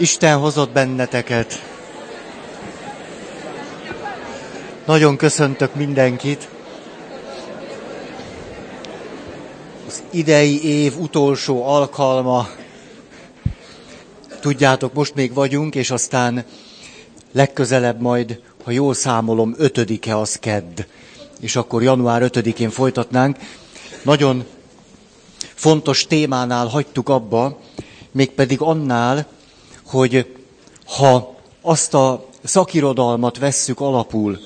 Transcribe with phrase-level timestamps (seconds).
[0.00, 1.62] Isten hozott benneteket.
[4.86, 6.48] Nagyon köszöntök mindenkit.
[9.86, 12.48] Az idei év utolsó alkalma.
[14.40, 16.44] Tudjátok, most még vagyunk, és aztán
[17.32, 20.80] legközelebb majd, ha jól számolom, ötödike az kedd.
[21.40, 23.36] És akkor január ötödikén folytatnánk.
[24.02, 24.44] Nagyon
[25.54, 27.58] fontos témánál hagytuk abba,
[28.12, 29.26] mégpedig annál,
[29.90, 30.36] hogy
[30.86, 34.38] ha azt a szakirodalmat vesszük alapul,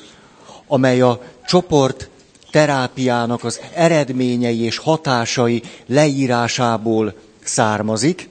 [0.67, 2.09] amely a csoport
[2.51, 8.29] terápiának az eredményei és hatásai leírásából származik,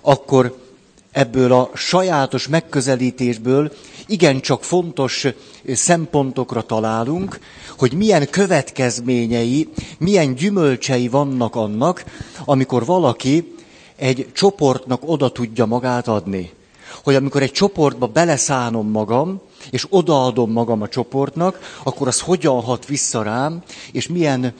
[0.00, 0.58] akkor
[1.12, 3.72] ebből a sajátos megközelítésből
[4.06, 5.26] igencsak fontos
[5.72, 7.38] szempontokra találunk,
[7.78, 12.04] hogy milyen következményei, milyen gyümölcsei vannak annak,
[12.44, 13.56] amikor valaki
[13.98, 16.50] egy csoportnak oda tudja magát adni.
[17.02, 19.40] Hogy amikor egy csoportba beleszánom magam,
[19.70, 24.54] és odaadom magam a csoportnak, akkor az hogyan hat vissza rám, és milyen,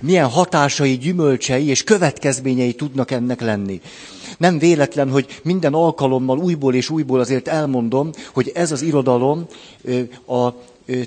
[0.00, 3.80] milyen hatásai, gyümölcsei és következményei tudnak ennek lenni.
[4.38, 9.46] Nem véletlen, hogy minden alkalommal újból és újból azért elmondom, hogy ez az irodalom
[10.26, 10.48] a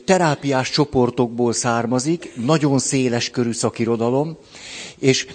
[0.05, 4.37] terápiás csoportokból származik, nagyon széles körű szakirodalom,
[4.99, 5.27] és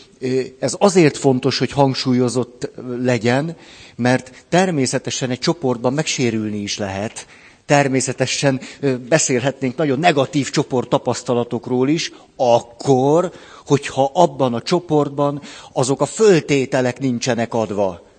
[0.59, 3.57] ez azért fontos, hogy hangsúlyozott legyen,
[3.97, 7.27] mert természetesen egy csoportban megsérülni is lehet.
[7.67, 8.61] Természetesen
[9.09, 13.33] beszélhetnénk nagyon negatív csoport tapasztalatokról is, akkor,
[13.67, 18.12] hogyha abban a csoportban azok a föltételek nincsenek adva.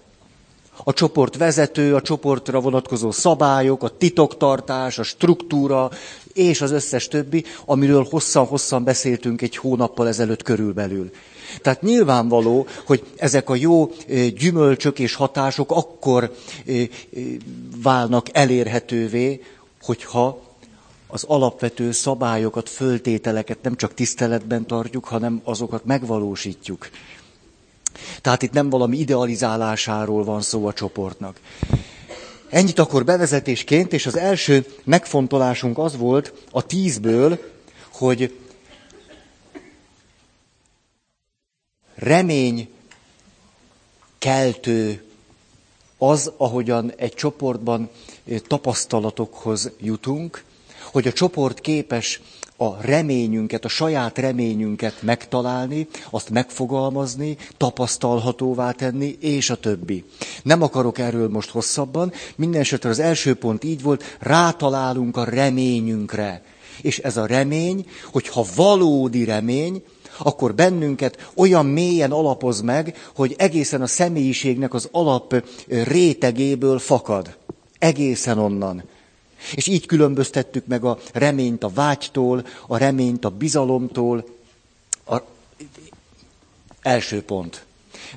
[0.83, 5.89] A csoport vezető, a csoportra vonatkozó szabályok, a titoktartás, a struktúra,
[6.33, 11.11] és az összes többi, amiről hosszan-hosszan beszéltünk egy hónappal ezelőtt körülbelül.
[11.61, 13.91] Tehát nyilvánvaló, hogy ezek a jó
[14.37, 16.35] gyümölcsök és hatások akkor
[17.83, 19.41] válnak elérhetővé,
[19.81, 20.41] hogyha
[21.07, 26.89] az alapvető szabályokat, föltételeket nem csak tiszteletben tartjuk, hanem azokat megvalósítjuk.
[28.21, 31.39] Tehát itt nem valami idealizálásáról van szó a csoportnak.
[32.49, 37.39] Ennyit akkor bevezetésként, és az első megfontolásunk az volt a tízből,
[37.91, 38.37] hogy
[41.95, 42.69] remény
[44.19, 45.03] keltő
[45.97, 47.89] az, ahogyan egy csoportban
[48.47, 50.43] tapasztalatokhoz jutunk,
[50.91, 52.21] hogy a csoport képes
[52.57, 60.03] a reményünket, a saját reményünket megtalálni, azt megfogalmazni, tapasztalhatóvá tenni, és a többi.
[60.43, 66.41] Nem akarok erről most hosszabban, minden esetre az első pont így volt, rátalálunk a reményünkre.
[66.81, 69.83] És ez a remény, hogyha valódi remény,
[70.17, 77.37] akkor bennünket olyan mélyen alapoz meg, hogy egészen a személyiségnek az alap rétegéből fakad.
[77.79, 78.83] Egészen onnan.
[79.55, 84.25] És így különböztettük meg a reményt a vágytól, a reményt a bizalomtól.
[85.05, 85.17] A...
[86.81, 87.65] Első pont.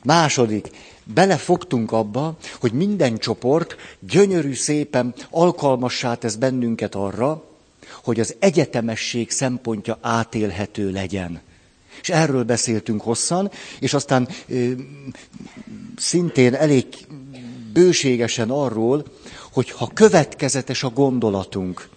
[0.03, 0.71] Második,
[1.05, 7.45] belefogtunk abba, hogy minden csoport gyönyörű szépen alkalmassá tesz bennünket arra,
[8.05, 11.41] hogy az egyetemesség szempontja átélhető legyen.
[12.03, 14.71] És erről beszéltünk hosszan, és aztán ö,
[15.97, 16.87] szintén elég
[17.73, 19.05] bőségesen arról,
[19.57, 21.89] hogy ha következetes a gondolatunk,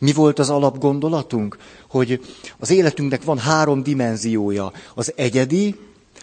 [0.00, 1.58] mi volt az alapgondolatunk?
[1.88, 2.20] Hogy
[2.58, 4.72] az életünknek van három dimenziója.
[4.94, 5.74] Az egyedi,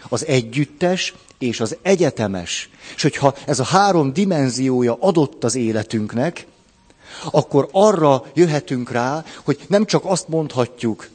[0.08, 2.70] az együttes és az egyetemes.
[2.94, 6.46] És hogyha ez a három dimenziója adott az életünknek,
[7.30, 11.08] akkor arra jöhetünk rá, hogy nem csak azt mondhatjuk,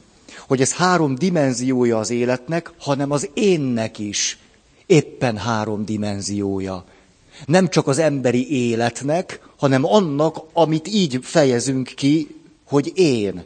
[0.46, 4.38] hogy ez három dimenziója az életnek, hanem az énnek is
[4.86, 6.84] éppen három dimenziója.
[7.46, 13.44] Nem csak az emberi életnek, hanem annak, amit így fejezünk ki, hogy én.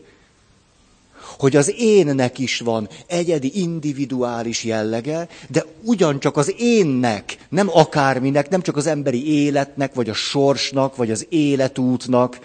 [1.38, 8.62] Hogy az énnek is van egyedi, individuális jellege, de ugyancsak az énnek, nem akárminek, nem
[8.62, 12.38] csak az emberi életnek, vagy a sorsnak, vagy az életútnak,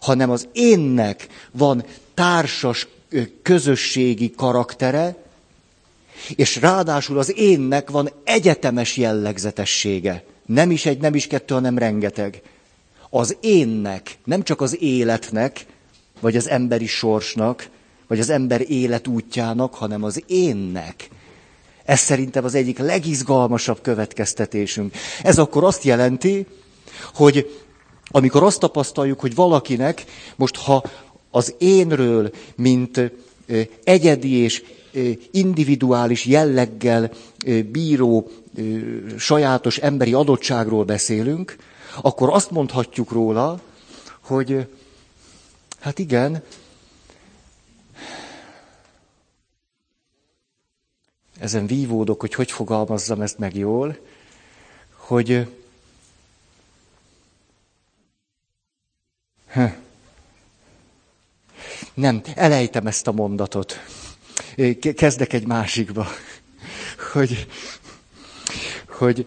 [0.00, 1.84] hanem az énnek van
[2.14, 2.88] társas
[3.42, 5.16] közösségi karaktere,
[6.36, 10.24] és ráadásul az énnek van egyetemes jellegzetessége.
[10.52, 12.42] Nem is egy, nem is kettő, hanem rengeteg.
[13.10, 15.66] Az énnek, nem csak az életnek,
[16.20, 17.68] vagy az emberi sorsnak,
[18.06, 21.08] vagy az ember életútjának, hanem az énnek.
[21.84, 24.94] Ez szerintem az egyik legizgalmasabb következtetésünk.
[25.22, 26.46] Ez akkor azt jelenti,
[27.14, 27.60] hogy
[28.10, 30.04] amikor azt tapasztaljuk, hogy valakinek
[30.36, 30.82] most ha
[31.30, 33.12] az énről, mint
[33.84, 34.62] egyedi és
[35.30, 37.10] individuális jelleggel
[37.70, 38.30] bíró
[39.18, 41.56] sajátos emberi adottságról beszélünk,
[42.02, 43.60] akkor azt mondhatjuk róla,
[44.20, 44.68] hogy
[45.80, 46.42] hát igen,
[51.38, 53.98] ezen vívódok, hogy hogy fogalmazzam ezt meg jól,
[54.96, 55.46] hogy
[61.94, 63.80] nem, elejtem ezt a mondatot.
[64.94, 66.06] Kezdek egy másikba.
[67.12, 67.46] Hogy,
[68.92, 69.26] hogy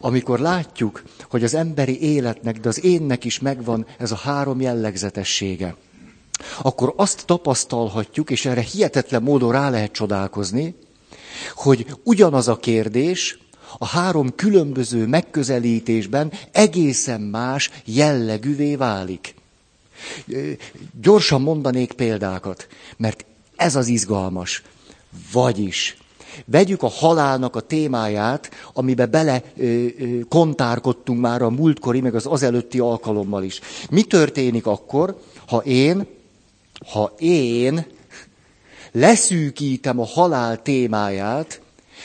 [0.00, 5.76] amikor látjuk, hogy az emberi életnek, de az énnek is megvan ez a három jellegzetessége,
[6.62, 10.74] akkor azt tapasztalhatjuk, és erre hihetetlen módon rá lehet csodálkozni,
[11.54, 13.38] hogy ugyanaz a kérdés
[13.78, 19.34] a három különböző megközelítésben egészen más jellegűvé válik.
[21.00, 23.24] Gyorsan mondanék példákat, mert
[23.56, 24.62] ez az izgalmas.
[25.32, 25.96] Vagyis,
[26.44, 32.26] vegyük a halálnak a témáját, amibe bele ö, ö, kontárkodtunk már a múltkori, meg az
[32.26, 33.60] azelőtti alkalommal is.
[33.90, 36.06] Mi történik akkor, ha én,
[36.92, 37.86] ha én
[38.92, 41.60] leszűkítem a halál témáját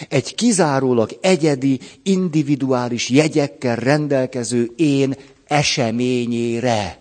[0.09, 5.15] egy kizárólag egyedi, individuális jegyekkel rendelkező én
[5.45, 6.99] eseményére.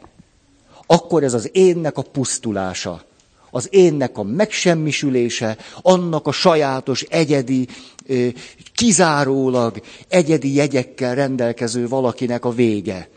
[0.87, 3.03] Akkor ez az énnek a pusztulása,
[3.57, 7.67] az énnek a megsemmisülése, annak a sajátos, egyedi,
[8.75, 13.09] kizárólag egyedi jegyekkel rendelkező valakinek a vége.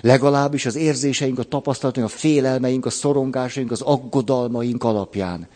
[0.00, 5.48] Legalábbis az érzéseink, a tapasztalatunk, a félelmeink, a szorongásaink, az aggodalmaink alapján.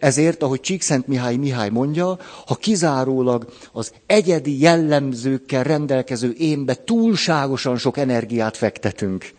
[0.00, 7.96] Ezért, ahogy Csíkszent Mihály Mihály mondja, ha kizárólag az egyedi jellemzőkkel rendelkező énbe túlságosan sok
[7.96, 9.32] energiát fektetünk,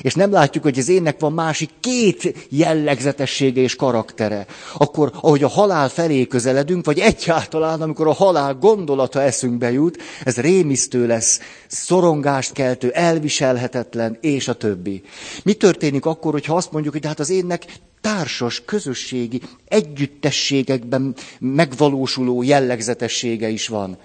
[0.00, 5.48] és nem látjuk, hogy az énnek van másik két jellegzetessége és karaktere, akkor, ahogy a
[5.48, 12.52] halál felé közeledünk, vagy egyáltalán, amikor a halál gondolata eszünkbe jut, ez rémisztő lesz, szorongást
[12.52, 15.02] keltő, elviselhetetlen, és a többi.
[15.44, 17.64] Mi történik akkor, hogyha azt mondjuk, hogy hát az énnek
[18.00, 23.98] társas, közösségi, együttességekben megvalósuló jellegzetessége is van.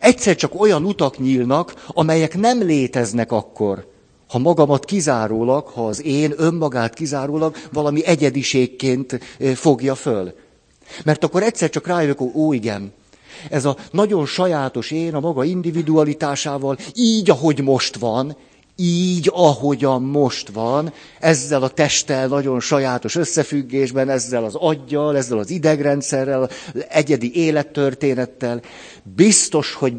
[0.00, 3.86] Egyszer csak olyan utak nyílnak, amelyek nem léteznek akkor,
[4.28, 9.20] ha magamat kizárólag, ha az én önmagát kizárólag valami egyediségként
[9.54, 10.34] fogja föl.
[11.04, 12.92] Mert akkor egyszer csak rájövök, hogy ó igen,
[13.50, 18.36] ez a nagyon sajátos én a maga individualitásával, így, ahogy most van,
[18.80, 25.50] így, ahogyan most van, ezzel a testtel nagyon sajátos összefüggésben, ezzel az aggyal, ezzel az
[25.50, 26.50] idegrendszerrel,
[26.88, 28.60] egyedi élettörténettel,
[29.02, 29.94] biztos, hogy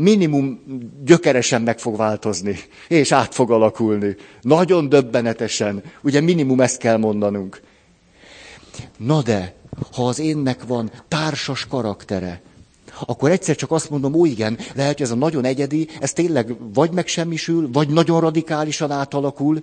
[0.00, 0.60] minimum
[1.04, 4.16] gyökeresen meg fog változni, és át fog alakulni.
[4.40, 5.82] Nagyon döbbenetesen.
[6.02, 7.60] Ugye minimum ezt kell mondanunk.
[8.96, 9.54] Na de,
[9.92, 12.42] ha az énnek van társas karaktere,
[13.06, 16.56] akkor egyszer csak azt mondom, ó igen, lehet, hogy ez a nagyon egyedi, ez tényleg
[16.74, 19.62] vagy megsemmisül, vagy nagyon radikálisan átalakul,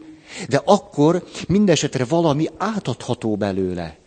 [0.50, 3.98] de akkor mindesetre valami átadható belőle.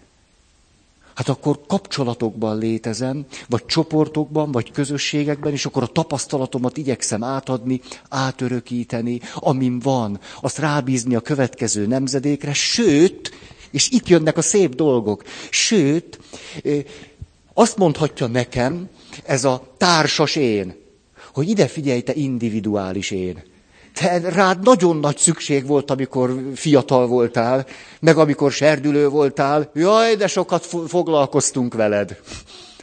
[1.14, 9.20] Hát akkor kapcsolatokban létezem, vagy csoportokban, vagy közösségekben, és akkor a tapasztalatomat igyekszem átadni, átörökíteni,
[9.34, 13.30] amin van, azt rábízni a következő nemzedékre, sőt,
[13.70, 16.18] és itt jönnek a szép dolgok, sőt,
[17.54, 18.88] azt mondhatja nekem,
[19.24, 20.74] ez a társas én,
[21.32, 23.42] hogy ide figyelj, te individuális én.
[23.94, 27.66] Te rád nagyon nagy szükség volt, amikor fiatal voltál,
[28.00, 29.70] meg amikor serdülő voltál.
[29.74, 32.20] Jaj, de sokat foglalkoztunk veled.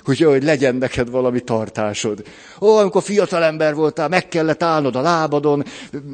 [0.03, 2.23] Hogy, hogy legyen neked valami tartásod.
[2.61, 5.63] Ó, amikor fiatal ember voltál, meg kellett állnod a lábadon,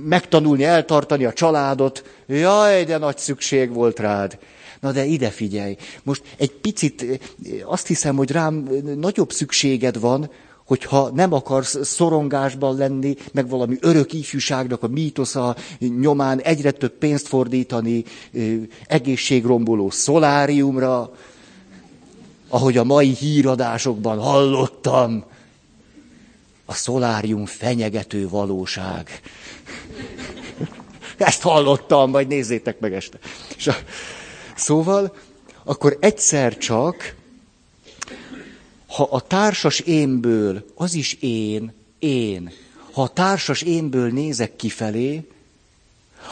[0.03, 2.03] megtanulni, eltartani a családot.
[2.27, 4.37] Jaj, de nagy szükség volt rád.
[4.83, 7.21] Na de ide figyelj, most egy picit
[7.65, 10.29] azt hiszem, hogy rám nagyobb szükséged van,
[10.65, 15.55] hogyha nem akarsz szorongásban lenni, meg valami örök ifjúságnak a mítosza
[15.99, 18.03] nyomán egyre több pénzt fordítani
[18.87, 21.13] egészségromboló szoláriumra,
[22.49, 25.23] ahogy a mai híradásokban hallottam,
[26.65, 29.21] a szolárium fenyegető valóság.
[31.17, 33.17] Ezt hallottam, majd nézzétek meg este.
[33.57, 33.75] És a,
[34.55, 35.15] Szóval,
[35.63, 37.15] akkor egyszer csak,
[38.87, 42.51] ha a társas énből, az is én, én,
[42.91, 45.27] ha a társas énből nézek kifelé,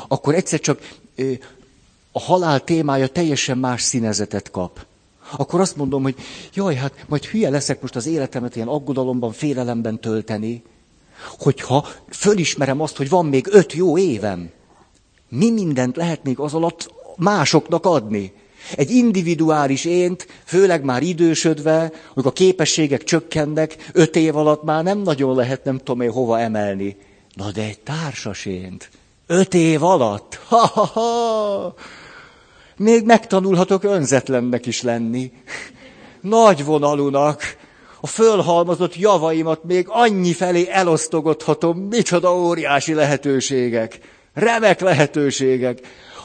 [0.07, 0.99] akkor egyszer csak
[2.11, 4.85] a halál témája teljesen más színezetet kap.
[5.37, 6.15] Akkor azt mondom, hogy
[6.53, 10.63] jaj, hát majd hülye leszek most az életemet ilyen aggodalomban, félelemben tölteni,
[11.39, 14.51] hogyha fölismerem azt, hogy van még öt jó évem.
[15.29, 18.33] Mi mindent lehet még az alatt másoknak adni.
[18.75, 24.97] Egy individuális ént, főleg már idősödve, amikor a képességek csökkennek, öt év alatt már nem
[24.99, 26.97] nagyon lehet nem tudom én hova emelni.
[27.33, 28.47] Na de egy társas
[29.27, 31.73] öt év alatt, ha-ha-ha,
[32.77, 35.31] még megtanulhatok önzetlennek is lenni.
[36.21, 37.41] Nagy vonalúnak,
[38.01, 43.99] a fölhalmozott javaimat még annyi felé elosztogathatom, micsoda óriási lehetőségek,
[44.33, 45.79] remek lehetőségek.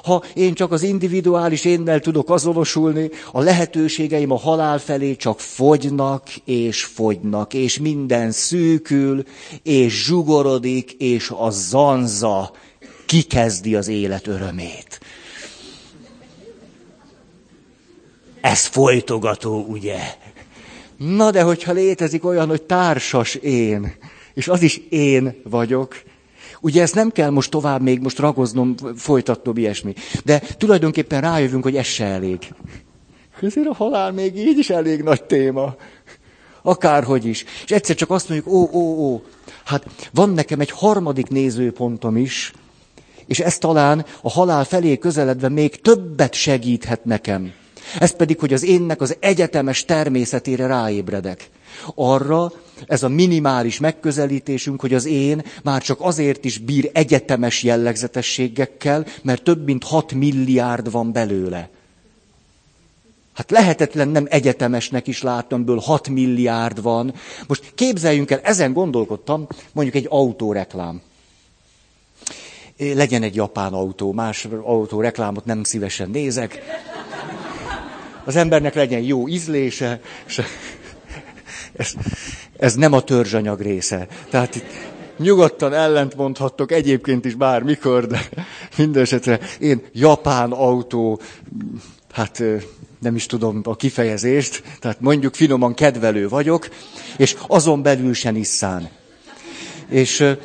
[0.06, 6.36] Ha én csak az individuális énnel tudok azonosulni, a lehetőségeim a halál felé csak fogynak
[6.44, 9.22] és fogynak, és minden szűkül,
[9.62, 12.52] és zsugorodik, és a zanza
[13.06, 15.00] kikezdi az élet örömét.
[18.40, 19.98] Ez folytogató, ugye?
[20.96, 23.94] Na de hogyha létezik olyan, hogy társas én,
[24.34, 26.02] és az is én vagyok,
[26.60, 29.94] Ugye ezt nem kell most tovább még most ragoznom, folytatnom ilyesmi.
[30.24, 32.38] De tulajdonképpen rájövünk, hogy ez se elég.
[33.40, 35.74] Ezért a halál még így is elég nagy téma.
[36.62, 37.44] Akárhogy is.
[37.64, 39.22] És egyszer csak azt mondjuk, ó, ó, ó,
[39.64, 42.52] hát van nekem egy harmadik nézőpontom is,
[43.26, 47.52] és ez talán a halál felé közeledve még többet segíthet nekem.
[47.98, 51.50] Ez pedig, hogy az énnek az egyetemes természetére ráébredek.
[51.94, 52.52] Arra
[52.86, 59.42] ez a minimális megközelítésünk, hogy az én már csak azért is bír egyetemes jellegzetességekkel, mert
[59.42, 61.68] több mint 6 milliárd van belőle.
[63.36, 67.14] Hát lehetetlen nem egyetemesnek is látnom, ből 6 milliárd van.
[67.46, 71.00] Most képzeljünk el, ezen gondolkodtam, mondjuk egy autóreklám.
[72.76, 76.62] Legyen egy japán autó, más autóreklámot nem szívesen nézek.
[78.24, 80.40] Az embernek legyen jó ízlése, és
[81.76, 81.92] ez,
[82.56, 84.06] ez nem a törzsanyag része.
[84.30, 84.64] Tehát itt
[85.18, 88.28] nyugodtan ellent mondhattok egyébként is bármikor, de
[88.76, 91.20] minden esetre én japán autó,
[92.12, 92.42] hát
[93.00, 96.68] nem is tudom a kifejezést, tehát mondjuk finoman kedvelő vagyok,
[97.16, 98.88] és azon belül se Nissan.
[99.88, 100.36] És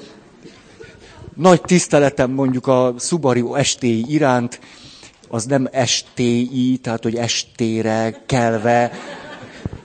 [1.36, 4.60] nagy tiszteletem mondjuk a Subaru STI iránt,
[5.28, 8.92] az nem STI, tehát hogy estére kelve,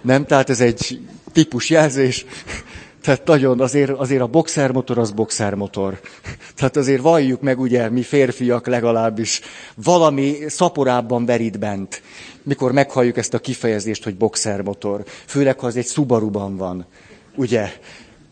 [0.01, 1.01] nem, tehát ez egy
[1.37, 2.25] típusjelzés.
[3.05, 6.01] Tehát nagyon, azért, azért a boxermotor az boxermotor.
[6.57, 9.41] Tehát azért valljuk meg, ugye, mi férfiak legalábbis,
[9.75, 12.03] valami szaporábban verít bent,
[12.43, 15.03] mikor meghalljuk ezt a kifejezést, hogy boxermotor.
[15.27, 16.87] Főleg, ha az egy Subaruban van.
[17.35, 17.73] Ugye?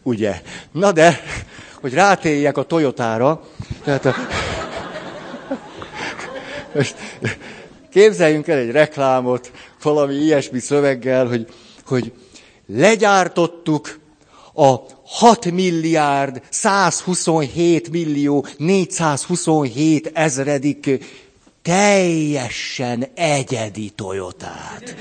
[0.02, 0.40] Ugye?
[0.72, 1.20] Na de,
[1.80, 3.42] hogy rátéljek a Toyotára,
[3.84, 4.14] tehát a...
[7.90, 9.50] Képzeljünk el egy reklámot,
[9.82, 11.46] valami ilyesmi szöveggel, hogy,
[11.86, 12.12] hogy
[12.66, 13.98] legyártottuk
[14.54, 14.74] a
[15.06, 20.90] 6 milliárd 127 millió 427 ezredik
[21.62, 24.96] teljesen egyedi Toyotát.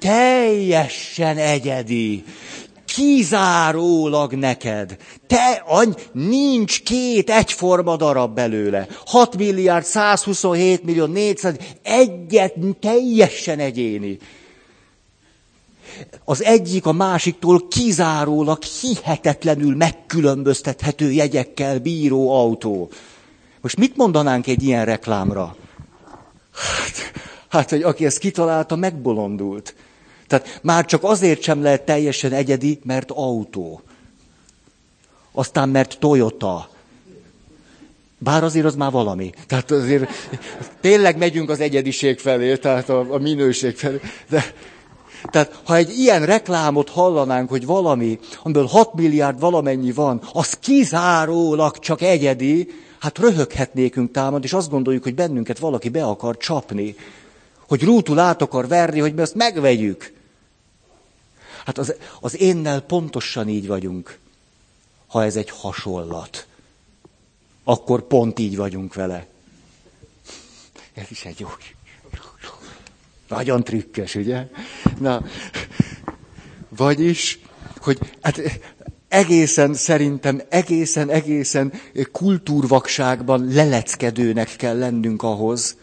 [0.00, 2.24] Teljesen egyedi.
[2.86, 4.96] Kizárólag neked.
[5.26, 8.86] Te, any, nincs két egyforma darab belőle.
[9.06, 14.18] 6 milliárd 127 millió 400, egyet teljesen egyéni
[16.24, 22.90] az egyik a másiktól kizárólag hihetetlenül megkülönböztethető jegyekkel bíró autó.
[23.60, 25.56] Most mit mondanánk egy ilyen reklámra?
[26.52, 27.12] Hát,
[27.48, 29.74] hát hogy aki ezt kitalálta, megbolondult.
[30.26, 33.82] Tehát már csak azért sem lehet teljesen egyedi, mert autó.
[35.32, 36.68] Aztán mert Toyota.
[38.18, 39.32] Bár azért az már valami.
[39.46, 40.10] Tehát azért
[40.80, 44.00] tényleg megyünk az egyediség felé, tehát a, a minőség felé.
[44.28, 44.44] De,
[45.22, 51.78] tehát ha egy ilyen reklámot hallanánk, hogy valami, amiből 6 milliárd valamennyi van, az kizárólag
[51.78, 56.96] csak egyedi, hát röhöghetnékünk támad, és azt gondoljuk, hogy bennünket valaki be akar csapni.
[57.68, 60.12] Hogy rútul át akar verni, hogy mi ezt megvegyük.
[61.64, 64.18] Hát az, az énnel pontosan így vagyunk,
[65.06, 66.46] ha ez egy hasonlat.
[67.64, 69.26] Akkor pont így vagyunk vele.
[70.94, 71.48] Ez is egy jó.
[73.28, 74.48] Nagyon trükkös, ugye?
[74.98, 75.24] Na,
[76.68, 77.38] vagyis,
[77.80, 78.40] hogy hát
[79.08, 81.72] egészen szerintem, egészen, egészen
[82.12, 85.76] kultúrvakságban leleckedőnek kell lennünk ahhoz,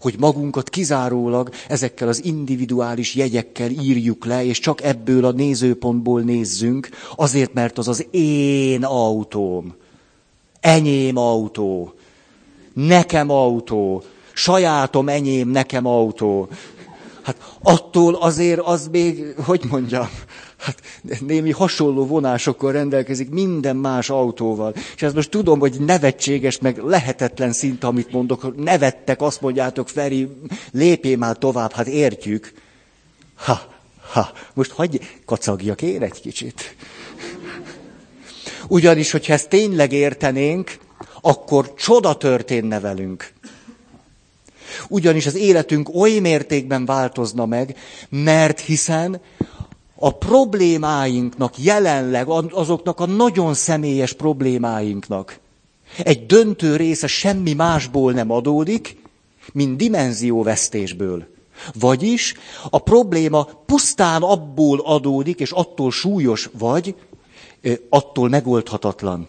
[0.00, 6.88] hogy magunkat kizárólag ezekkel az individuális jegyekkel írjuk le, és csak ebből a nézőpontból nézzünk,
[7.16, 9.74] azért, mert az az én autóm,
[10.60, 11.94] enyém autó,
[12.72, 14.02] nekem autó,
[14.34, 16.48] sajátom, enyém, nekem autó.
[17.22, 20.08] Hát attól azért az még, hogy mondjam,
[20.58, 20.80] hát
[21.20, 24.74] némi hasonló vonásokkal rendelkezik minden más autóval.
[24.94, 28.56] És ezt most tudom, hogy nevetséges, meg lehetetlen szinte, amit mondok.
[28.56, 30.28] Nevettek, azt mondjátok, Feri,
[30.72, 32.52] lépjél már tovább, hát értjük.
[33.34, 33.60] Ha,
[34.12, 36.76] ha, most hagyj, kacagjak én egy kicsit.
[38.68, 40.78] Ugyanis, hogyha ezt tényleg értenénk,
[41.20, 43.32] akkor csoda történne velünk.
[44.88, 47.76] Ugyanis az életünk oly mértékben változna meg,
[48.08, 49.20] mert hiszen
[49.94, 55.40] a problémáinknak jelenleg, azoknak a nagyon személyes problémáinknak
[55.98, 58.96] egy döntő része semmi másból nem adódik,
[59.52, 61.26] mint dimenzióvesztésből.
[61.74, 62.34] Vagyis
[62.70, 66.94] a probléma pusztán abból adódik, és attól súlyos vagy,
[67.88, 69.28] attól megoldhatatlan.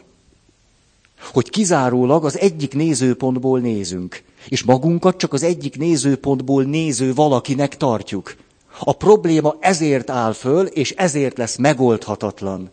[1.32, 8.36] Hogy kizárólag az egyik nézőpontból nézünk, és magunkat csak az egyik nézőpontból néző valakinek tartjuk.
[8.80, 12.72] A probléma ezért áll föl, és ezért lesz megoldhatatlan.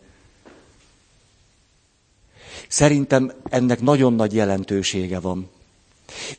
[2.67, 5.49] Szerintem ennek nagyon nagy jelentősége van.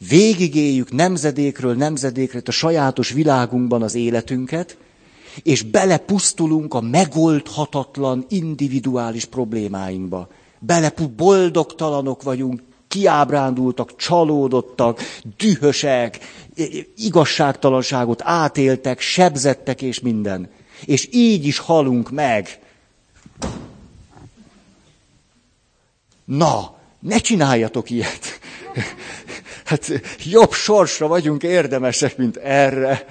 [0.08, 4.76] Végigéljük nemzedékről nemzedékre a sajátos világunkban az életünket,
[5.42, 10.28] és belepusztulunk a megoldhatatlan individuális problémáinkba.
[10.66, 15.00] Bele boldogtalanok vagyunk, kiábrándultak, csalódottak,
[15.36, 16.18] dühösek,
[16.96, 20.50] igazságtalanságot átéltek, sebzettek és minden.
[20.84, 22.58] És így is halunk meg.
[26.24, 28.26] Na, ne csináljatok ilyet.
[29.64, 29.90] Hát
[30.24, 33.06] jobb sorsra vagyunk érdemesek, mint erre.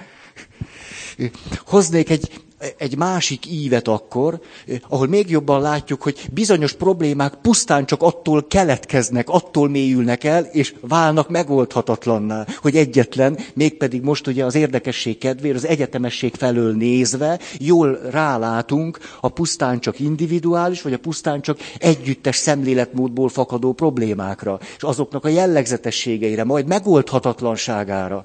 [1.66, 2.42] Hoznék egy
[2.78, 4.40] egy másik ívet akkor,
[4.88, 10.74] ahol még jobban látjuk, hogy bizonyos problémák pusztán csak attól keletkeznek, attól mélyülnek el, és
[10.80, 17.98] válnak megoldhatatlanná, hogy egyetlen, mégpedig most ugye az érdekesség kedvéért, az egyetemesség felől nézve, jól
[18.10, 25.24] rálátunk a pusztán csak individuális, vagy a pusztán csak együttes szemléletmódból fakadó problémákra, és azoknak
[25.24, 28.24] a jellegzetességeire, majd megoldhatatlanságára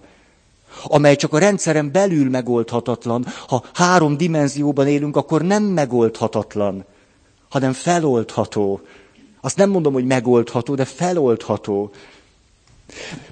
[0.83, 3.25] amely csak a rendszeren belül megoldhatatlan.
[3.47, 6.85] Ha három dimenzióban élünk, akkor nem megoldhatatlan,
[7.49, 8.81] hanem feloldható.
[9.41, 11.91] Azt nem mondom, hogy megoldható, de feloldható.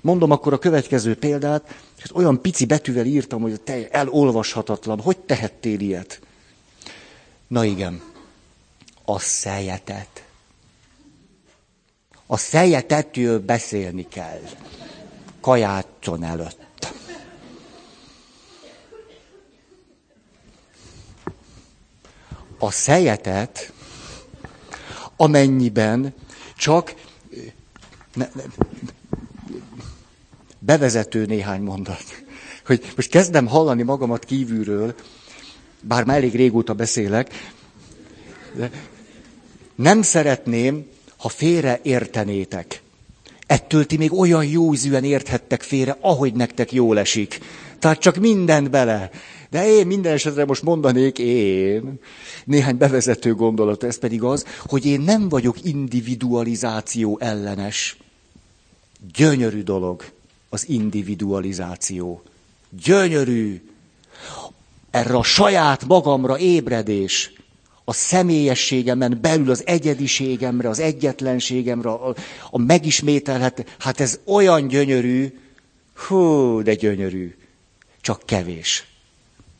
[0.01, 4.99] Mondom akkor a következő példát, és olyan pici betűvel írtam, hogy te elolvashatatlan.
[4.99, 6.19] Hogy tehettél ilyet?
[7.47, 8.01] Na igen,
[9.05, 10.23] a szejetet.
[12.27, 14.41] A szejetetről beszélni kell.
[15.41, 16.64] Kajácson előtt.
[22.59, 23.71] A szejetet,
[25.15, 26.13] amennyiben
[26.57, 26.93] csak
[28.13, 28.43] ne, ne,
[30.59, 32.23] bevezető néhány mondat.
[32.65, 34.95] Hogy most kezdem hallani magamat kívülről,
[35.81, 37.51] bár már elég régóta beszélek,
[38.53, 38.69] de
[39.75, 40.85] nem szeretném,
[41.17, 42.81] ha félre értenétek.
[43.47, 47.39] Ettől ti még olyan jó ízűen érthettek félre, ahogy nektek jól esik.
[47.79, 49.09] Tehát csak mindent bele.
[49.49, 51.99] De én minden esetre most mondanék én
[52.45, 57.97] néhány bevezető gondolat, ez pedig az, hogy én nem vagyok individualizáció ellenes.
[59.13, 60.03] Gyönyörű dolog
[60.49, 62.21] az individualizáció.
[62.83, 63.61] Gyönyörű.
[64.91, 67.33] Erre a saját magamra ébredés,
[67.83, 72.15] a személyességemen belül az egyediségemre, az egyetlenségemre, a,
[72.51, 75.39] a megismételhet, hát ez olyan gyönyörű,
[75.95, 77.35] hú, de gyönyörű,
[78.01, 78.94] csak kevés.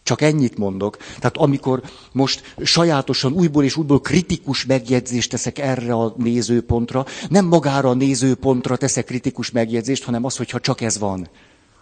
[0.06, 0.98] Csak ennyit mondok.
[0.98, 7.90] Tehát amikor most sajátosan újból és újból kritikus megjegyzést teszek erre a nézőpontra, nem magára
[7.90, 11.30] a nézőpontra teszek kritikus megjegyzést, hanem az, hogyha csak ez van.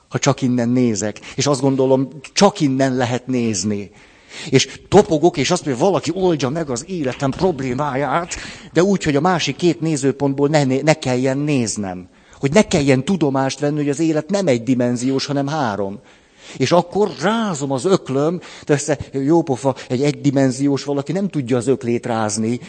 [0.10, 1.20] Ha csak innen nézek.
[1.36, 3.92] És azt gondolom, csak innen lehet nézni.
[4.50, 8.36] És topogok, és azt mondja, valaki oldja meg az életem problémáját,
[8.74, 12.08] de úgy, hogy a másik két nézőpontból ne, ne kelljen néznem.
[12.40, 16.00] Hogy ne kelljen tudomást venni, hogy az élet nem egy dimenziós, hanem három.
[16.58, 22.06] És akkor rázom az öklöm, de össze jópofa, egy egydimenziós valaki nem tudja az öklét
[22.06, 22.60] rázni.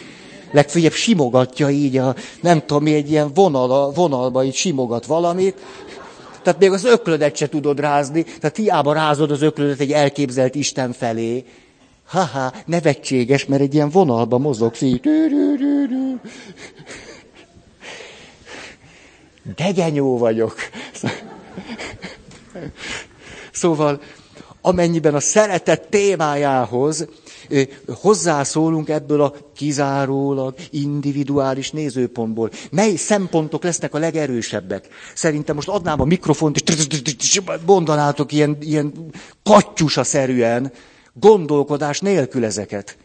[0.51, 5.55] Legfeljebb simogatja így, a, nem tudom egy ilyen vonal, vonalba így simogat valamit,
[6.45, 10.91] tehát még az öklödet se tudod rázni, tehát hiába rázod az öklödet egy elképzelt Isten
[10.91, 11.45] felé.
[12.05, 15.01] Haha, nevetséges, mert egy ilyen vonalba mozogsz így.
[19.55, 20.55] Degenyó vagyok.
[23.55, 24.01] Szóval,
[24.61, 27.07] amennyiben a szeretet témájához
[27.87, 32.49] hozzászólunk ebből a kizárólag individuális nézőpontból.
[32.71, 34.87] Mely szempontok lesznek a legerősebbek?
[35.13, 36.61] Szerintem most adnám a mikrofont,
[37.17, 38.93] és mondanátok ilyen, ilyen
[39.43, 40.71] kattyusa-szerűen,
[41.13, 42.97] gondolkodás nélkül ezeket.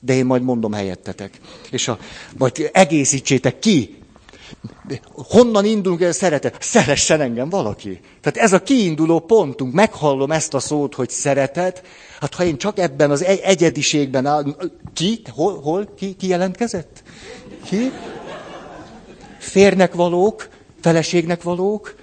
[0.00, 1.40] De én majd mondom helyettetek.
[1.70, 1.98] És a,
[2.38, 3.96] majd egészítsétek ki.
[5.12, 6.56] Honnan indulunk el szeretet?
[6.60, 8.00] Szeressen engem valaki.
[8.20, 9.72] Tehát ez a kiinduló pontunk.
[9.72, 11.82] Meghallom ezt a szót, hogy szeretet.
[12.20, 14.44] Hát ha én csak ebben az egyediségben áll...
[14.94, 15.22] Ki?
[15.34, 15.60] Hol?
[15.60, 15.88] Hol?
[15.96, 17.02] Ki, ki jelentkezett?
[17.64, 17.92] Ki?
[19.38, 20.48] Férnek valók,
[20.80, 21.94] feleségnek valók,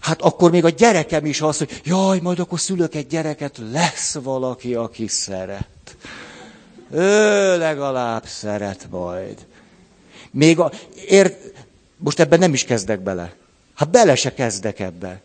[0.00, 4.14] hát akkor még a gyerekem is az, hogy jaj, majd akkor szülök egy gyereket, lesz
[4.22, 5.96] valaki, aki szeret.
[6.90, 9.46] Ő legalább szeret majd.
[10.36, 10.72] Még a,
[11.08, 11.36] ér,
[11.96, 13.34] most ebben nem is kezdek bele.
[13.74, 15.20] Hát bele se kezdek ebbe.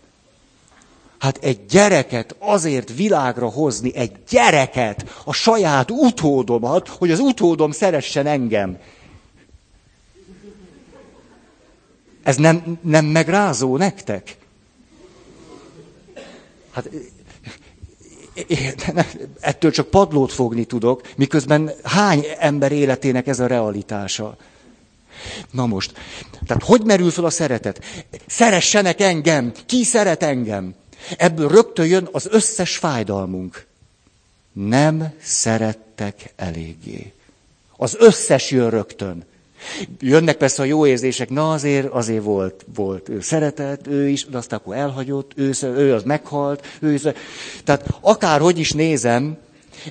[1.20, 8.28] Hát egy gyereket azért világra hozni, egy gyereket, a saját utódomat, hogy az utódom szeressen
[8.28, 8.78] engem.
[12.24, 14.38] Ez nem, nem megrázó nektek?
[16.72, 16.90] Hát
[19.40, 24.38] ettől csak padlót fogni tudok, miközben hány ember életének ez a realitása.
[25.52, 25.94] Na most,
[26.46, 27.84] tehát hogy merül fel a szeretet?
[28.28, 30.76] Szeressenek engem, ki szeret engem?
[31.18, 33.66] Ebből rögtön jön az összes fájdalmunk.
[34.54, 37.14] Nem szerettek eléggé.
[37.78, 39.26] Az összes jön rögtön.
[40.00, 44.38] Jönnek persze a jó érzések, na azért, azért volt, volt ő szeretett, ő is, de
[44.38, 47.02] aztán akkor elhagyott, ő, ő az meghalt, ő is,
[47.64, 49.38] tehát akárhogy is nézem,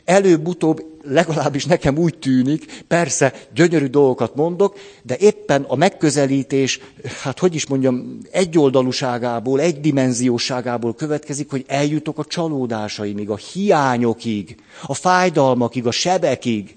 [0.04, 6.80] előbb-utóbb legalábbis nekem úgy tűnik, persze gyönyörű dolgokat mondok, de éppen a megközelítés,
[7.22, 15.86] hát hogy is mondjam, egyoldalúságából, egydimenzióságából következik, hogy eljutok a csalódásaimig, a hiányokig, a fájdalmakig,
[15.86, 16.74] a sebekig,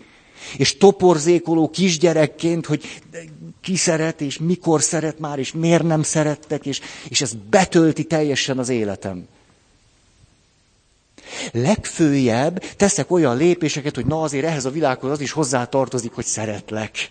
[0.58, 3.02] és toporzékoló kisgyerekként, hogy
[3.62, 8.60] ki szeret, és mikor szeret már, és miért nem szerettek, és, és ez betölti teljesen
[8.60, 9.28] az életem.
[11.52, 17.10] Legfőjebb teszek olyan lépéseket, hogy na azért ehhez a világhoz az is hozzátartozik, hogy szeretlek.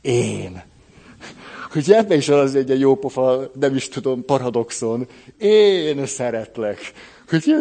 [0.00, 0.62] Én.
[1.72, 5.06] Hogy ebben is az egy jó pofa, nem is tudom, paradoxon.
[5.38, 6.92] Én szeretlek.
[7.28, 7.54] Hogy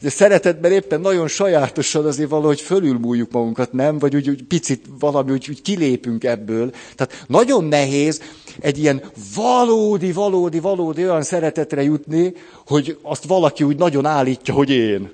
[0.00, 3.98] de szeretetben éppen nagyon sajátosan azért valahogy fölülmúljuk magunkat, nem?
[3.98, 6.70] Vagy úgy, úgy picit valami, úgy, úgy kilépünk ebből.
[6.94, 8.22] Tehát nagyon nehéz
[8.60, 9.02] egy ilyen
[9.34, 12.32] valódi, valódi, valódi olyan szeretetre jutni,
[12.66, 15.10] hogy azt valaki úgy nagyon állítja, hogy én.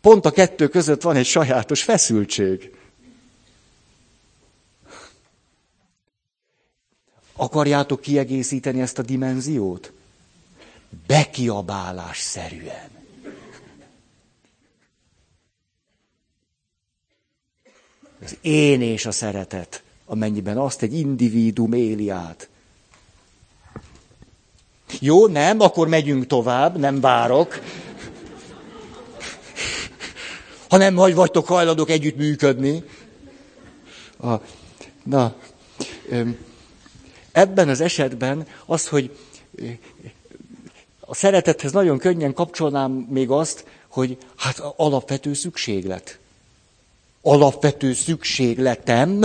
[0.00, 2.70] Pont a kettő között van egy sajátos feszültség.
[7.36, 9.92] Akarjátok kiegészíteni ezt a dimenziót?
[11.06, 12.97] Bekiabálás szerűen.
[18.24, 22.48] Az én és a szeretet, amennyiben azt egy individuum éli át.
[25.00, 27.60] Jó, nem, akkor megyünk tovább, nem várok.
[30.68, 32.82] Ha nem vagy vagytok hajlandók együtt működni.
[34.20, 34.34] A,
[35.04, 35.34] na,
[37.32, 39.16] ebben az esetben az, hogy
[41.00, 46.18] a szeretethez nagyon könnyen kapcsolnám még azt, hogy hát alapvető szükséglet
[47.28, 49.24] alapvető szükségletem,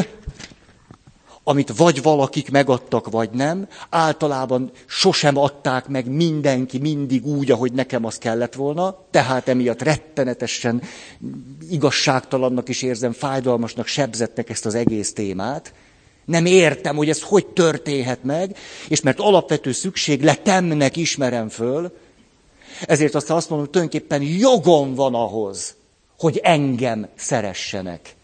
[1.43, 8.05] amit vagy valakik megadtak, vagy nem, általában sosem adták meg mindenki mindig úgy, ahogy nekem
[8.05, 10.81] az kellett volna, tehát emiatt rettenetesen
[11.69, 15.73] igazságtalannak is érzem, fájdalmasnak, sebzettek ezt az egész témát.
[16.25, 21.91] Nem értem, hogy ez hogy történhet meg, és mert alapvető szükségletemnek ismerem föl,
[22.81, 25.75] ezért aztán azt mondom, hogy tulajdonképpen jogom van ahhoz,
[26.17, 28.15] hogy engem szeressenek.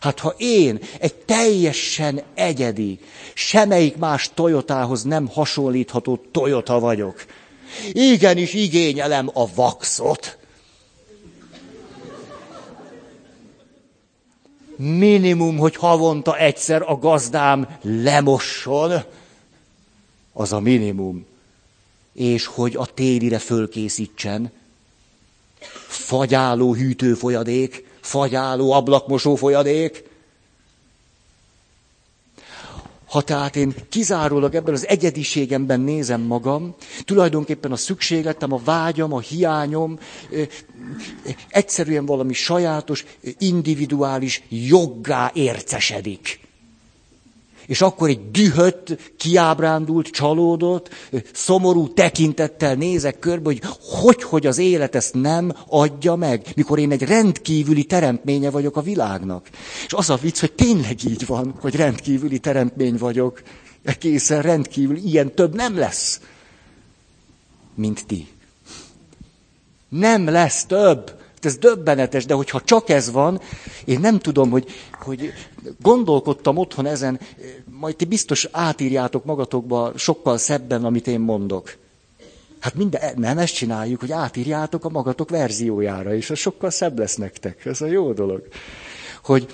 [0.00, 2.98] Hát ha én egy teljesen egyedi,
[3.34, 7.24] semmelyik más Toyotához nem hasonlítható Toyota vagyok,
[7.92, 10.38] igenis igényelem a vaxot.
[14.76, 18.92] Minimum, hogy havonta egyszer a gazdám lemosson,
[20.32, 21.26] az a minimum.
[22.12, 24.52] És hogy a télire fölkészítsen,
[25.94, 30.04] fagyáló hűtőfolyadék, fagyáló ablakmosó folyadék.
[33.06, 39.20] Ha tehát én kizárólag ebben az egyediségemben nézem magam, tulajdonképpen a szükségletem, a vágyam, a
[39.20, 39.98] hiányom
[41.48, 43.04] egyszerűen valami sajátos,
[43.38, 46.40] individuális joggá ércesedik.
[47.66, 50.88] És akkor egy dühött, kiábrándult, csalódott,
[51.32, 56.90] szomorú tekintettel nézek körbe, hogy hogy, hogy az élet ezt nem adja meg, mikor én
[56.90, 59.48] egy rendkívüli teremtménye vagyok a világnak.
[59.86, 63.42] És az a vicc, hogy tényleg így van, hogy rendkívüli teremtmény vagyok.
[63.84, 66.20] Egészen rendkívül, ilyen több nem lesz,
[67.74, 68.28] mint ti.
[69.88, 71.22] Nem lesz több.
[71.44, 73.40] Ez döbbenetes, de hogyha csak ez van,
[73.84, 74.66] én nem tudom, hogy,
[75.00, 75.32] hogy
[75.80, 77.20] gondolkodtam otthon ezen,
[77.64, 81.76] majd ti biztos átírjátok magatokba sokkal szebben, amit én mondok.
[82.64, 87.16] Hát minden, nem ezt csináljuk, hogy átírjátok a magatok verziójára, és az sokkal szebb lesz
[87.16, 87.64] nektek.
[87.64, 88.48] Ez a jó dolog.
[89.22, 89.46] Hogy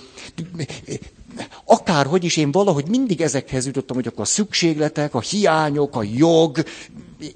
[1.64, 6.62] akárhogy is én valahogy mindig ezekhez jutottam, hogy akkor a szükségletek, a hiányok, a jog,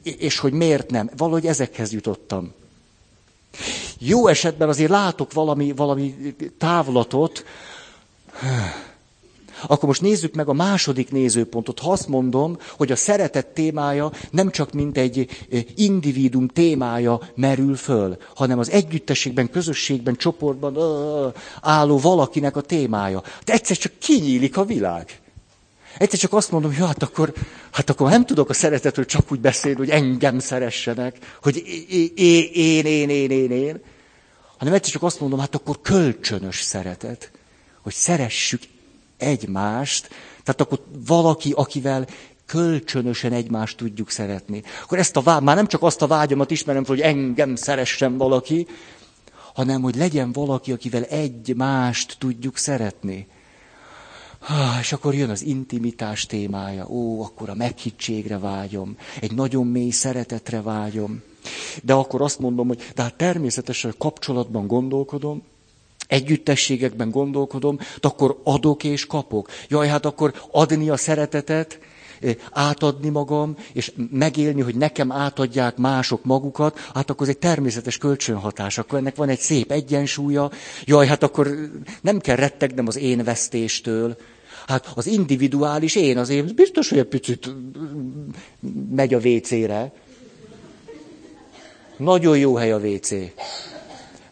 [0.02, 1.10] és hogy miért nem.
[1.16, 2.52] Valahogy ezekhez jutottam.
[3.98, 6.14] Jó esetben azért látok valami, valami
[6.58, 7.44] távlatot,
[9.66, 11.78] akkor most nézzük meg a második nézőpontot.
[11.78, 17.76] Ha azt mondom, hogy a szeretet témája nem csak mint egy eh, individum témája merül
[17.76, 20.76] föl, hanem az együttességben, közösségben, csoportban
[21.60, 23.22] álló valakinek a témája.
[23.44, 25.18] De egyszer csak kinyílik a világ.
[25.98, 27.32] Egyszer csak azt mondom, hogy hát akkor,
[27.72, 31.56] hát akkor nem tudok a szeretetről csak úgy beszélni, hogy engem szeressenek, hogy
[32.14, 33.80] én, én, én, én, én,
[34.58, 37.30] hanem egyszer csak azt mondom, hát akkor kölcsönös szeretet,
[37.82, 38.62] hogy szeressük
[39.16, 40.08] egymást,
[40.44, 42.06] tehát akkor valaki, akivel
[42.46, 44.62] kölcsönösen egymást tudjuk szeretni.
[44.82, 48.66] Akkor ezt a vágy, már nem csak azt a vágyamat ismerem hogy engem szeressen valaki,
[49.54, 53.26] hanem hogy legyen valaki, akivel egymást tudjuk szeretni.
[54.80, 56.86] És akkor jön az intimitás témája.
[56.88, 58.96] Ó, akkor a meghittségre vágyom.
[59.20, 61.22] Egy nagyon mély szeretetre vágyom.
[61.82, 65.42] De akkor azt mondom, hogy de hát természetesen kapcsolatban gondolkodom,
[66.08, 69.48] együttességekben gondolkodom, de akkor adok és kapok.
[69.68, 71.78] Jaj, hát akkor adni a szeretetet,
[72.20, 77.98] eh, átadni magam, és megélni, hogy nekem átadják mások magukat, hát akkor ez egy természetes
[77.98, 80.50] kölcsönhatás, akkor ennek van egy szép egyensúlya.
[80.84, 84.16] Jaj, hát akkor nem kell rettegnem az én vesztéstől.
[84.66, 87.50] Hát az individuális én az én biztos, hogy egy picit
[88.90, 89.92] megy a WC-re.
[91.96, 93.10] Nagyon jó hely a WC.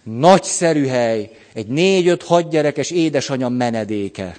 [0.03, 2.93] Nagyszerű hely egy négy-öt-hat gyerekes
[3.53, 4.37] menedéke.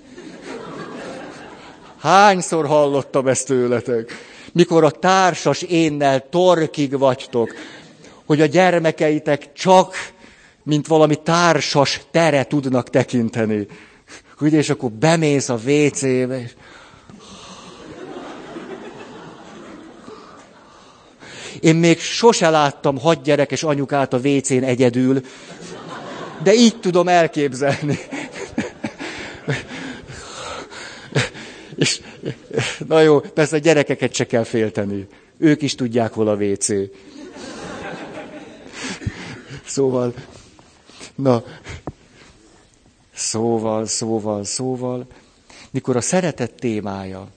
[2.00, 4.12] Hányszor hallottam ezt tőletek?
[4.52, 7.54] Mikor a társas énnel torkig vagytok,
[8.26, 9.96] hogy a gyermekeitek csak,
[10.64, 13.68] mint valami társas tere tudnak tekinteni.
[14.40, 16.52] Ugye, és akkor bemész a WC-be, és...
[21.60, 25.22] Én még sose láttam hat gyerekes anyukát a WC-n egyedül,
[26.44, 28.00] de így tudom elképzelni.
[31.76, 32.02] És,
[32.88, 35.08] na jó, persze a gyerekeket se kell félteni.
[35.38, 36.68] Ők is tudják, hol a WC.
[39.66, 40.14] Szóval,
[41.16, 41.44] na,
[43.16, 45.06] szóval, szóval, szóval,
[45.72, 47.28] mikor a szeretet témája,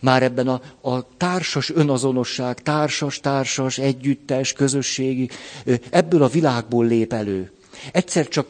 [0.00, 5.28] már ebben a, a társas önazonosság, társas, társas, együttes, közösségi,
[5.90, 7.52] ebből a világból lép elő.
[7.92, 8.46] Egyszer csak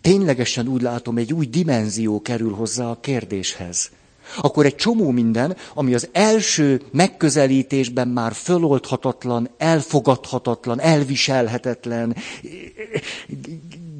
[0.00, 3.90] ténylegesen úgy látom, egy új dimenzió kerül hozzá a kérdéshez.
[4.36, 12.16] Akkor egy csomó minden, ami az első megközelítésben már föloldhatatlan, elfogadhatatlan, elviselhetetlen,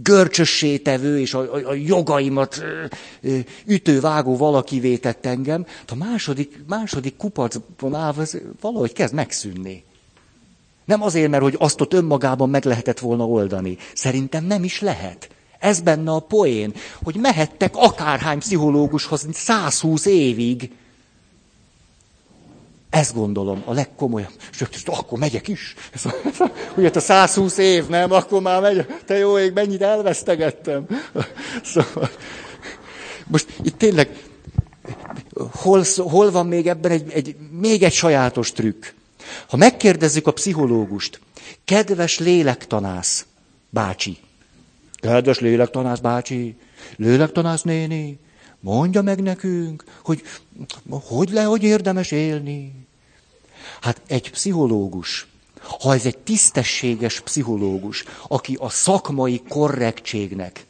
[0.09, 2.62] görcsössé tevő, és a, a, a jogaimat
[3.66, 8.23] ütővágó valakivé tett engem, a második, második kupacban állva
[8.61, 9.85] valahogy kezd megszűnni.
[10.85, 13.77] Nem azért, mert hogy azt ott önmagában meg lehetett volna oldani.
[13.94, 15.29] Szerintem nem is lehet.
[15.59, 20.71] Ez benne a poén, hogy mehettek akárhány pszichológushoz 120 évig.
[22.99, 24.33] Ezt gondolom, a legkomolyabb.
[24.53, 25.75] És akkor megyek is.
[26.77, 28.13] Ugye a 120 év, nem?
[28.13, 28.87] Akkor már megy.
[29.05, 30.87] Te jó ég, mennyit elvesztegettem.
[31.65, 32.11] Szóval,
[33.27, 34.09] most itt tényleg,
[35.53, 38.85] hol, hol van még ebben egy, egy, még egy sajátos trükk?
[39.49, 41.21] Ha megkérdezzük a pszichológust,
[41.65, 43.27] kedves lélektanász
[43.71, 44.17] bácsi,
[45.01, 46.57] kedves lélektanász bácsi,
[46.97, 48.19] lélektanász néni,
[48.61, 50.23] mondja meg nekünk, hogy
[50.91, 52.88] hogy le, hogy érdemes élni.
[53.81, 55.27] Hát egy pszichológus,
[55.81, 60.67] ha ez egy tisztességes pszichológus, aki a szakmai korrektségnek,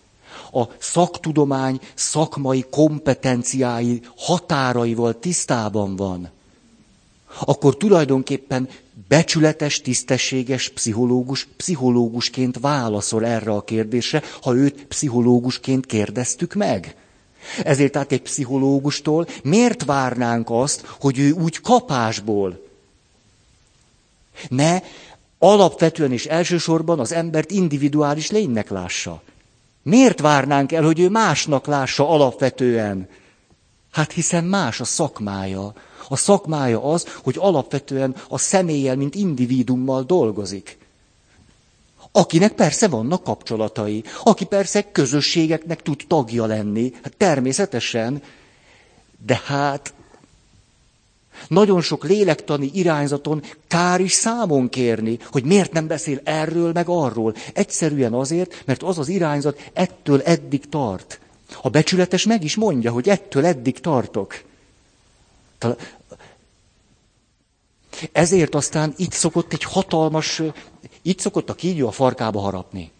[0.52, 6.30] a szaktudomány szakmai kompetenciái határaival tisztában van,
[7.40, 8.68] akkor tulajdonképpen
[9.08, 16.96] becsületes, tisztességes pszichológus pszichológusként válaszol erre a kérdésre, ha őt pszichológusként kérdeztük meg.
[17.64, 22.67] Ezért tehát egy pszichológustól miért várnánk azt, hogy ő úgy kapásból
[24.48, 24.80] ne
[25.38, 29.22] alapvetően és elsősorban az embert individuális lénynek lássa?
[29.82, 33.08] Miért várnánk el, hogy ő másnak lássa alapvetően?
[33.92, 35.72] Hát hiszen más a szakmája,
[36.08, 40.78] a szakmája az, hogy alapvetően a személlyel, mint individummal dolgozik.
[42.12, 48.22] Akinek persze vannak kapcsolatai, aki persze közösségeknek tud tagja lenni, hát természetesen,
[49.26, 49.92] de hát
[51.48, 57.34] nagyon sok lélektani irányzaton kár is számon kérni, hogy miért nem beszél erről meg arról.
[57.52, 61.20] Egyszerűen azért, mert az az irányzat ettől eddig tart.
[61.62, 64.42] A becsületes meg is mondja, hogy ettől eddig tartok.
[68.12, 70.42] Ezért aztán itt szokott egy hatalmas,
[71.02, 72.90] itt szokott a kígyó a farkába harapni.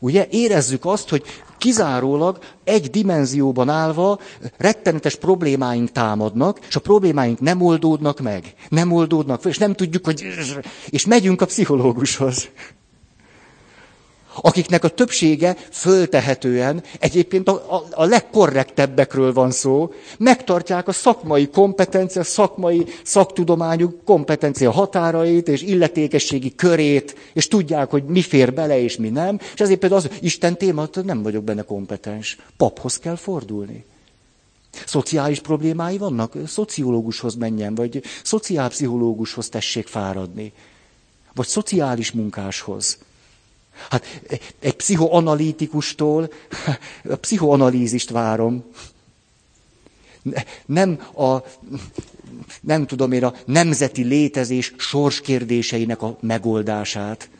[0.00, 1.22] Ugye érezzük azt, hogy
[1.58, 4.18] kizárólag egy dimenzióban állva
[4.56, 8.54] rettenetes problémáink támadnak, és a problémáink nem oldódnak meg.
[8.68, 10.26] Nem oldódnak fel, és nem tudjuk, hogy...
[10.90, 12.48] És megyünk a pszichológushoz
[14.40, 22.22] akiknek a többsége föltehetően, egyébként a, a, a legkorrektebbekről van szó, megtartják a szakmai kompetencia,
[22.24, 29.08] szakmai szaktudományuk kompetencia határait és illetékességi körét, és tudják, hogy mi fér bele és mi
[29.08, 32.38] nem, és ezért például az, Isten téma, nem vagyok benne kompetens.
[32.56, 33.84] Paphoz kell fordulni.
[34.86, 36.32] Szociális problémái vannak?
[36.46, 40.52] Szociológushoz menjen, vagy szociálpszichológushoz tessék fáradni.
[41.34, 42.98] Vagy szociális munkáshoz.
[43.90, 44.20] Hát
[44.58, 46.32] egy pszichoanalitikustól
[47.10, 48.64] a pszichoanalízist várom.
[50.66, 51.36] Nem a,
[52.60, 57.30] nem tudom én, a nemzeti létezés sorskérdéseinek a megoldását.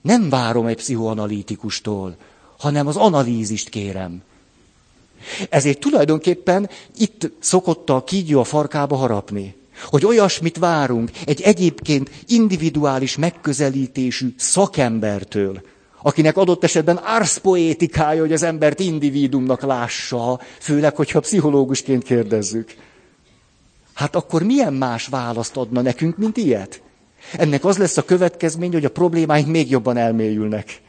[0.00, 2.16] Nem várom egy pszichoanalitikustól,
[2.58, 4.22] hanem az analízist kérem.
[5.50, 9.54] Ezért tulajdonképpen itt szokott a kígyó a farkába harapni.
[9.84, 15.62] Hogy olyasmit várunk egy egyébként individuális megközelítésű szakembertől,
[16.06, 22.74] akinek adott esetben árszpoétikája, hogy az embert individumnak lássa, főleg, hogyha pszichológusként kérdezzük.
[23.94, 26.82] Hát akkor milyen más választ adna nekünk, mint ilyet?
[27.32, 30.80] Ennek az lesz a következmény, hogy a problémáink még jobban elmélyülnek.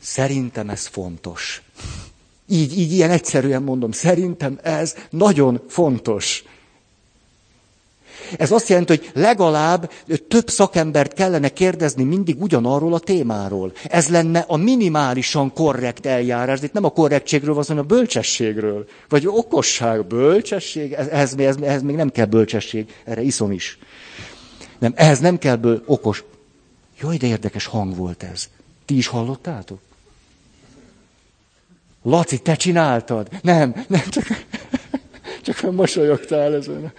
[0.00, 1.62] Szerintem ez fontos.
[2.48, 6.44] Így, így ilyen egyszerűen mondom, szerintem ez nagyon fontos.
[8.38, 9.90] Ez azt jelenti, hogy legalább
[10.28, 13.72] több szakembert kellene kérdezni mindig ugyanarról a témáról.
[13.84, 16.62] Ez lenne a minimálisan korrekt eljárás.
[16.62, 18.86] Itt nem a korrektségről van, hanem a bölcsességről.
[19.08, 23.78] Vagy okosság, bölcsesség, ez, ez, ez, ez még nem kell bölcsesség, erre iszom is.
[24.78, 26.24] Nem, ehhez nem kell ből, okos.
[27.00, 28.48] Jaj, de érdekes hang volt ez.
[28.84, 29.78] Ti is hallottátok?
[32.02, 33.28] Laci, te csináltad?
[33.42, 34.24] Nem, nem, csak...
[35.46, 36.92] Csak mosolyogtál ezen.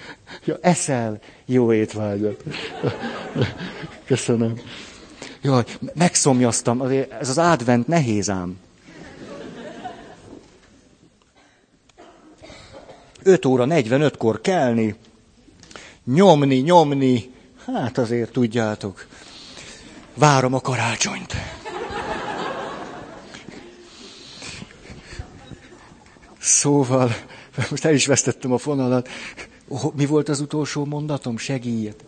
[0.46, 1.20] Ja, eszel.
[1.46, 2.44] Jó étvágyat.
[4.06, 4.60] Köszönöm.
[5.42, 6.82] Jaj, megszomjaztam.
[7.20, 8.60] Ez az advent nehéz ám.
[13.24, 14.96] 5 óra 45-kor kelni,
[16.06, 17.32] nyomni, nyomni,
[17.66, 19.08] hát azért tudjátok,
[20.14, 21.34] várom a karácsonyt.
[26.40, 27.16] Szóval,
[27.70, 29.10] most el is vesztettem a fonalat.
[29.96, 31.38] Mi volt az utolsó mondatom?
[31.38, 32.04] Segíjét.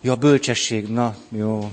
[0.00, 0.88] Ja, bölcsesség.
[0.88, 1.70] Na, jó.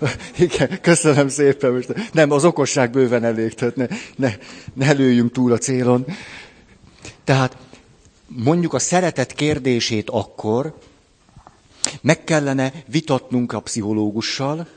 [0.38, 1.72] Igen, köszönöm szépen.
[1.72, 3.86] Most nem, az okosság bőven elég, tehát ne,
[4.16, 4.32] ne,
[4.74, 6.06] ne lőjünk túl a célon.
[7.24, 7.56] Tehát
[8.26, 10.78] mondjuk a szeretet kérdését akkor
[12.00, 14.68] meg kellene vitatnunk a pszichológussal,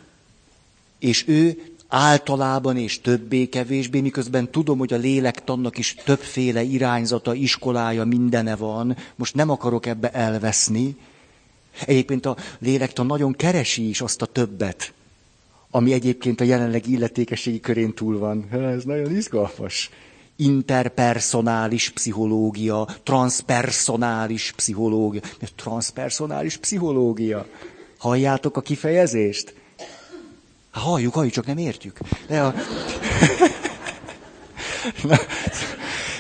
[0.99, 8.55] és ő általában és többé-kevésbé, miközben tudom, hogy a lélektannak is többféle irányzata, iskolája, mindene
[8.55, 10.95] van, most nem akarok ebbe elveszni.
[11.85, 14.93] Egyébként a lélektan nagyon keresi is azt a többet,
[15.71, 18.51] ami egyébként a jelenlegi illetékességi körén túl van.
[18.51, 19.89] Ez nagyon izgalmas.
[20.35, 25.21] Interpersonális pszichológia, transpersonális pszichológia.
[25.55, 27.45] Transpersonális pszichológia.
[27.97, 29.61] Halljátok a kifejezést?
[30.73, 31.97] Halljuk, halljuk, csak nem értjük.
[32.27, 32.53] De a...
[35.07, 35.17] na,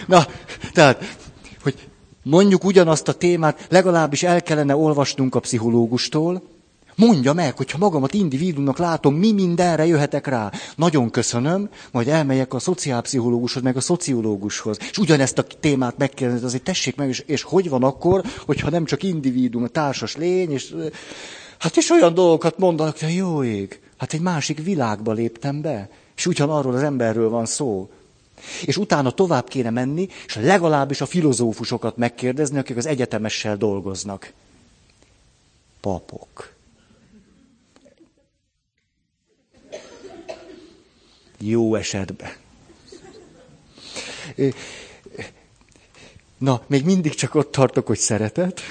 [0.07, 0.25] na,
[0.73, 1.17] tehát,
[1.63, 1.87] hogy
[2.23, 6.51] mondjuk ugyanazt a témát, legalábbis el kellene olvasnunk a pszichológustól,
[6.95, 10.51] Mondja meg, hogyha magamat individumnak látom, mi mindenre jöhetek rá.
[10.75, 14.77] Nagyon köszönöm, majd elmegyek a szociálpszichológushoz, meg a szociológushoz.
[14.89, 18.85] És ugyanezt a témát megkérdezni, azért tessék meg, és, és hogy van akkor, hogyha nem
[18.85, 20.75] csak individuum, a társas lény, és
[21.57, 23.79] hát és olyan dolgokat mondanak, hogy jó ég.
[23.97, 27.89] Hát egy másik világba léptem be, és ugyanarról az emberről van szó.
[28.65, 34.33] És utána tovább kéne menni, és legalábbis a filozófusokat megkérdezni, akik az egyetemessel dolgoznak.
[35.79, 36.53] Papok.
[41.37, 42.31] Jó esetben.
[46.37, 48.61] Na, még mindig csak ott tartok, hogy szeretet.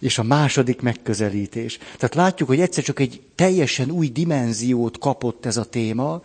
[0.00, 1.78] És a második megközelítés.
[1.78, 6.22] Tehát látjuk, hogy egyszer csak egy teljesen új dimenziót kapott ez a téma,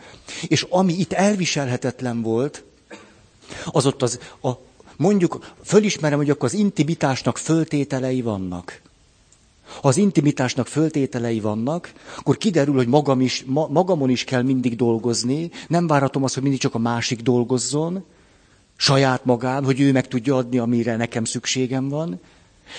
[0.47, 2.63] és ami itt elviselhetetlen volt,
[3.65, 4.49] az ott az, a,
[4.97, 8.81] mondjuk, fölismerem, hogy akkor az intimitásnak föltételei vannak.
[9.81, 14.75] Ha az intimitásnak föltételei vannak, akkor kiderül, hogy magam is, ma, magamon is kell mindig
[14.75, 18.03] dolgozni, nem várhatom azt, hogy mindig csak a másik dolgozzon,
[18.75, 22.19] saját magán, hogy ő meg tudja adni, amire nekem szükségem van.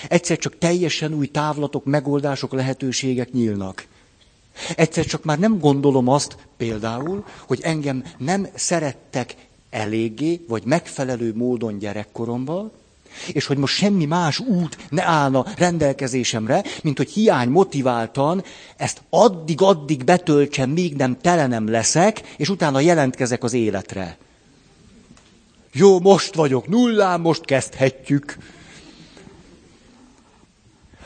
[0.07, 3.85] Egyszer csak teljesen új távlatok, megoldások, lehetőségek nyílnak.
[4.75, 9.35] Egyszer csak már nem gondolom azt például, hogy engem nem szerettek
[9.69, 12.71] eléggé, vagy megfelelő módon gyerekkoromban,
[13.27, 18.43] és hogy most semmi más út ne állna rendelkezésemre, mint hogy hiány motiváltan
[18.77, 24.17] ezt addig-addig betöltsem, míg nem telenem leszek, és utána jelentkezek az életre.
[25.71, 28.37] Jó, most vagyok nullán, most kezdhetjük.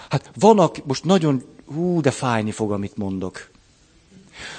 [0.09, 3.49] Hát van, aki, most nagyon, hú, de fájni fog, amit mondok.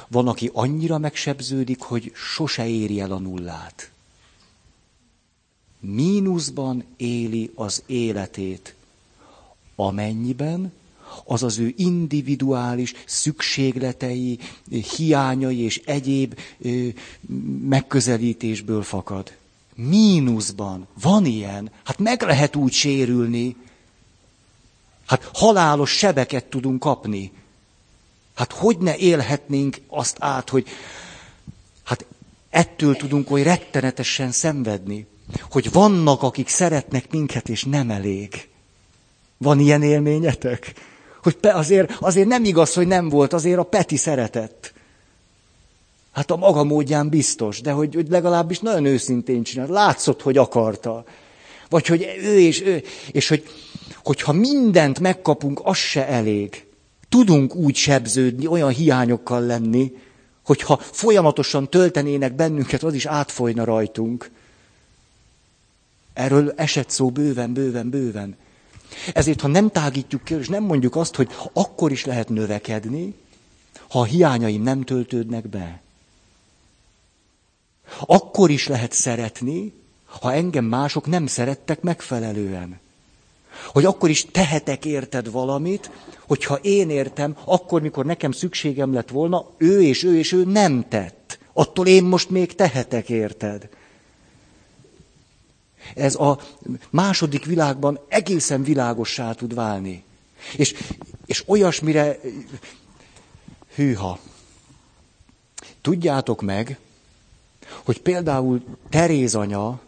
[0.09, 3.91] Van, aki annyira megsebződik, hogy sose éri el a nullát.
[5.81, 8.75] Mínuszban éli az életét,
[9.77, 10.73] amennyiben
[11.25, 14.39] az az ő individuális szükségletei,
[14.97, 16.39] hiányai és egyéb
[17.69, 19.33] megközelítésből fakad.
[19.75, 20.87] Mínuszban.
[21.01, 21.71] Van ilyen.
[21.85, 23.57] Hát meg lehet úgy sérülni,
[25.09, 27.33] Hát halálos sebeket tudunk kapni.
[28.35, 30.69] Hát hogy ne élhetnénk azt át, hogy
[31.85, 32.05] hát
[32.51, 35.07] ettől tudunk oly rettenetesen szenvedni,
[35.51, 38.49] hogy vannak, akik szeretnek minket, és nem elég.
[39.39, 40.73] Van ilyen élményetek?
[41.23, 44.73] Hogy azért, azért nem igaz, hogy nem volt, azért a Peti szeretett.
[46.13, 49.69] Hát a maga módján biztos, de hogy, hogy legalábbis nagyon őszintén csinált.
[49.69, 51.05] Látszott, hogy akarta.
[51.69, 52.83] Vagy hogy ő és ő,
[53.13, 53.45] és hogy
[54.09, 56.67] hogyha mindent megkapunk, az se elég.
[57.09, 59.93] Tudunk úgy sebződni, olyan hiányokkal lenni,
[60.45, 64.31] hogyha folyamatosan töltenének bennünket, az is átfolyna rajtunk.
[66.13, 68.37] Erről esett szó bőven, bőven, bőven.
[69.13, 73.15] Ezért, ha nem tágítjuk ki, és nem mondjuk azt, hogy akkor is lehet növekedni,
[73.89, 75.81] ha a hiányaim nem töltődnek be.
[78.01, 79.73] Akkor is lehet szeretni,
[80.21, 82.87] ha engem mások nem szerettek megfelelően.
[83.67, 85.91] Hogy akkor is tehetek érted valamit,
[86.27, 90.89] hogyha én értem, akkor, mikor nekem szükségem lett volna, ő és ő és ő nem
[90.89, 91.39] tett.
[91.53, 93.69] Attól én most még tehetek érted.
[95.95, 96.41] Ez a
[96.91, 100.05] második világban egészen világossá tud válni.
[100.57, 100.75] És,
[101.27, 102.21] és olyasmire,
[103.75, 104.19] hűha,
[105.81, 106.79] tudjátok meg,
[107.85, 109.81] hogy például Teréz anya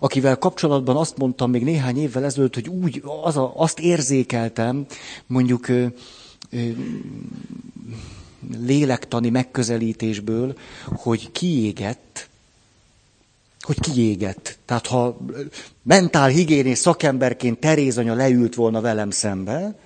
[0.00, 4.86] akivel kapcsolatban azt mondtam még néhány évvel ezelőtt, hogy úgy az a, azt érzékeltem,
[5.26, 5.86] mondjuk ö,
[6.50, 6.58] ö,
[8.66, 12.28] lélektani megközelítésből, hogy kiégett,
[13.60, 14.58] hogy kiégett.
[14.64, 15.18] Tehát ha
[15.82, 19.78] mentál higiénés szakemberként Terézanya leült volna velem szembe,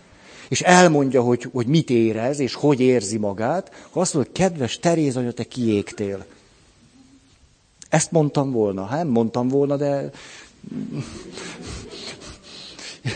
[0.48, 4.78] és elmondja, hogy, hogy mit érez, és hogy érzi magát, akkor azt mondja, hogy kedves
[4.78, 6.24] Terézanya, te kiégtél.
[7.92, 8.84] Ezt mondtam volna.
[8.84, 10.10] Hát mondtam volna, de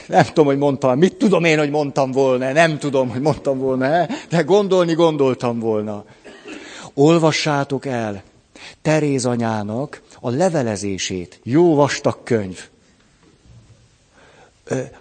[0.07, 0.99] nem tudom, hogy mondtam.
[0.99, 2.53] Mit tudom én, hogy mondtam volna?
[2.53, 6.05] Nem tudom, hogy mondtam volna, de gondolni gondoltam volna.
[6.95, 8.23] Olvassátok el
[8.83, 11.41] Teréz anyának a levelezését.
[11.43, 12.69] Jó vastag könyv.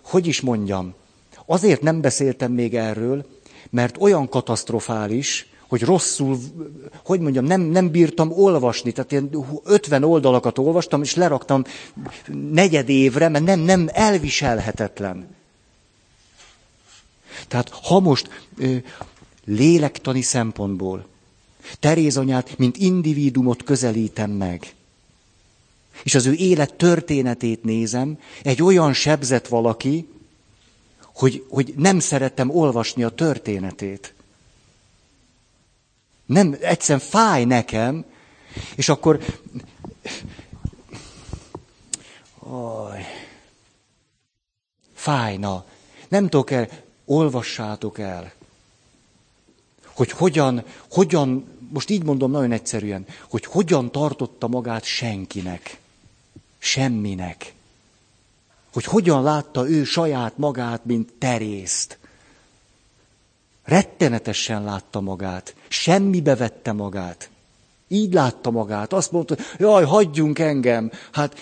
[0.02, 0.94] Hogy is mondjam?
[1.46, 3.26] Azért nem beszéltem még erről,
[3.70, 6.40] mert olyan katasztrofális, hogy rosszul,
[7.04, 8.92] hogy mondjam, nem, nem bírtam olvasni.
[8.92, 9.30] Tehát én
[9.64, 11.64] 50 oldalakat olvastam, és leraktam
[12.52, 15.28] negyed évre, mert nem, nem elviselhetetlen.
[17.48, 18.30] Tehát ha most
[19.46, 21.06] lélektani szempontból
[21.80, 24.74] Teréz anyát, mint individumot közelítem meg,
[26.04, 30.08] és az ő élet történetét nézem, egy olyan sebzett valaki,
[31.14, 34.15] hogy, hogy nem szerettem olvasni a történetét.
[36.26, 38.06] Nem, egyszerűen fáj nekem,
[38.76, 39.20] és akkor...
[42.40, 43.06] Aj,
[44.94, 45.66] fájna.
[46.08, 46.70] Nem tudok el,
[47.06, 48.34] olvassátok el,
[49.96, 55.78] hogy hogyan, hogyan, most így mondom nagyon egyszerűen, hogy hogyan tartotta magát senkinek,
[56.58, 57.54] semminek.
[58.74, 61.98] Hogy hogyan látta ő saját magát, mint terészt.
[63.66, 65.56] Rettenetesen látta magát.
[65.68, 67.30] Semmibe vette magát.
[67.88, 68.94] Így látta magát.
[68.94, 70.92] Azt mondta, jaj, hagyjunk engem.
[71.12, 71.40] Hát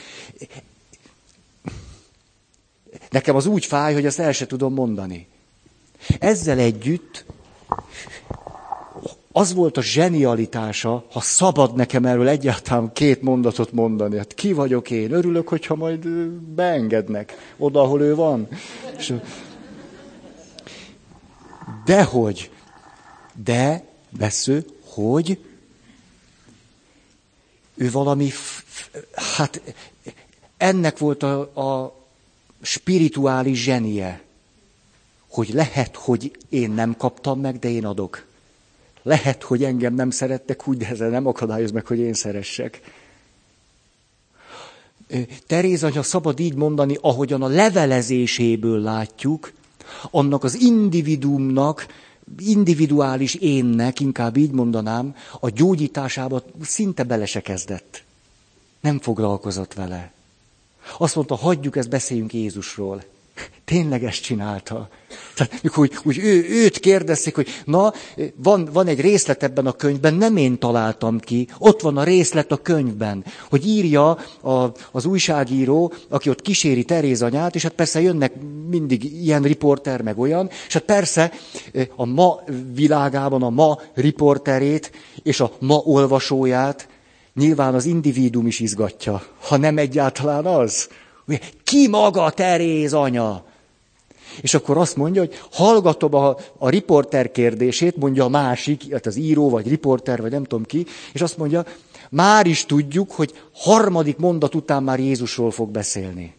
[3.09, 5.27] nekem az úgy fáj, hogy ezt el se tudom mondani.
[6.19, 7.25] Ezzel együtt
[9.31, 14.17] az volt a zsenialitása, ha szabad nekem erről egyáltalán két mondatot mondani.
[14.17, 15.11] Hát ki vagyok én?
[15.11, 16.07] Örülök, hogyha majd
[16.55, 18.47] beengednek oda, ahol ő van.
[18.97, 19.13] És,
[21.85, 22.51] dehogy,
[23.43, 25.45] de, vesző, hogy
[27.75, 28.31] ő valami,
[29.35, 29.61] hát
[30.57, 31.95] ennek volt a, a
[32.61, 34.21] spirituális zsenie,
[35.27, 38.25] hogy lehet, hogy én nem kaptam meg, de én adok.
[39.01, 42.81] Lehet, hogy engem nem szerettek úgy, de ezzel nem akadályoz meg, hogy én szeressek.
[45.47, 49.51] Teréz anya szabad így mondani, ahogyan a levelezéséből látjuk,
[50.11, 51.87] annak az individuumnak,
[52.37, 58.03] individuális énnek, inkább így mondanám, a gyógyításába szinte bele se kezdett.
[58.79, 60.11] Nem foglalkozott vele.
[60.97, 63.03] Azt mondta, hagyjuk ezt, beszéljünk Jézusról.
[63.65, 64.89] Tényleg ezt csinálta.
[65.35, 67.93] Tehát, mikor úgy, úgy ő, őt kérdezték, hogy na,
[68.35, 72.51] van, van egy részlet ebben a könyvben, nem én találtam ki, ott van a részlet
[72.51, 74.09] a könyvben, hogy írja
[74.41, 78.33] a, az újságíró, aki ott kíséri Teréz anyát, és hát persze jönnek
[78.69, 81.31] mindig ilyen riporter, meg olyan, és hát persze
[81.95, 82.39] a ma
[82.73, 84.91] világában a ma riporterét
[85.23, 86.87] és a ma olvasóját
[87.33, 90.89] nyilván az individuum is izgatja, ha nem egyáltalán az.
[91.63, 93.45] Ki maga Teréz anya?
[94.41, 99.15] És akkor azt mondja, hogy hallgatom a, a riporter kérdését, mondja a másik, hát az
[99.15, 101.65] író, vagy riporter, vagy nem tudom ki, és azt mondja,
[102.09, 106.35] már is tudjuk, hogy harmadik mondat után már Jézusról fog beszélni.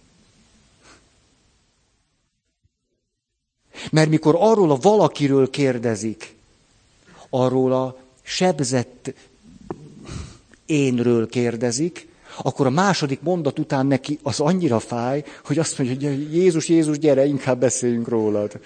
[3.91, 6.37] Mert mikor arról a valakiről kérdezik,
[7.31, 9.15] arról a sebzett
[10.67, 12.09] énről kérdezik,
[12.43, 16.99] akkor a második mondat után neki az annyira fáj, hogy azt mondja, hogy Jézus, Jézus,
[16.99, 18.61] gyere, inkább beszéljünk rólad.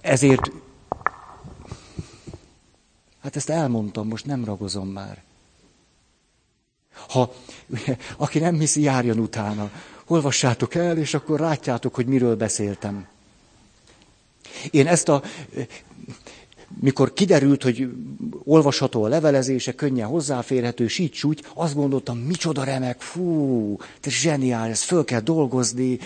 [0.00, 0.50] Ezért,
[3.22, 5.22] hát ezt elmondtam, most nem ragozom már.
[7.08, 7.34] Ha,
[8.16, 9.70] aki nem hiszi, járjon utána.
[10.06, 13.06] Olvassátok el, és akkor látjátok, hogy miről beszéltem.
[14.70, 15.22] Én ezt a
[16.80, 17.88] mikor kiderült, hogy
[18.44, 24.82] olvasható a levelezése, könnyen hozzáférhető, síts úgy, azt gondoltam, micsoda remek, fú, ez zseniál, ez
[24.82, 25.98] föl kell dolgozni.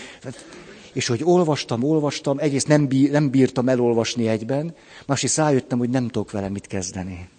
[0.93, 6.07] És hogy olvastam, olvastam, egyrészt nem, bí, nem bírtam elolvasni egyben, másrészt rájöttem, hogy nem
[6.07, 7.29] tudok vele mit kezdeni.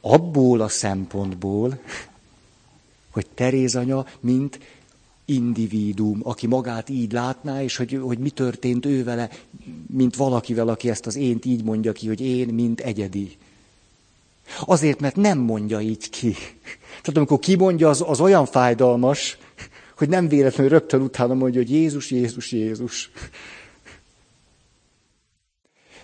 [0.00, 1.78] Abból a szempontból,
[3.10, 4.58] hogy Teréz anya, mint
[5.24, 9.30] individuum, aki magát így látná, és hogy, hogy mi történt ő vele,
[9.86, 13.36] mint valakivel, aki ezt az ént így mondja ki, hogy én, mint egyedi.
[14.60, 16.32] Azért, mert nem mondja így ki.
[16.88, 19.38] Tehát amikor kimondja, az, az olyan fájdalmas,
[19.96, 23.10] hogy nem véletlenül rögtön utána mondja, hogy Jézus, Jézus, Jézus.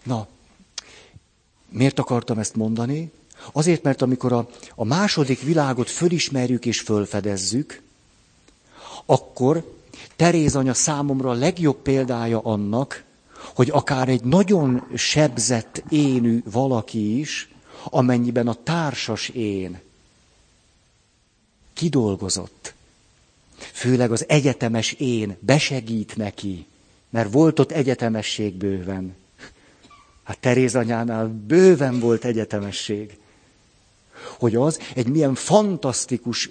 [0.05, 0.29] Na,
[1.68, 3.11] miért akartam ezt mondani?
[3.53, 7.83] Azért, mert amikor a, a második világot fölismerjük és fölfedezzük,
[9.11, 9.79] akkor
[10.17, 13.05] Teréz anya számomra a legjobb példája annak,
[13.55, 17.49] hogy akár egy nagyon sebzett énű valaki is,
[17.85, 19.81] amennyiben a társas én
[21.73, 22.75] kidolgozott,
[23.73, 26.67] főleg az egyetemes én besegít neki,
[27.11, 29.17] mert volt ott egyetemesség bőven.
[30.23, 33.19] Hát Teréz anyánál bőven volt egyetemesség
[34.41, 36.51] hogy az egy milyen fantasztikus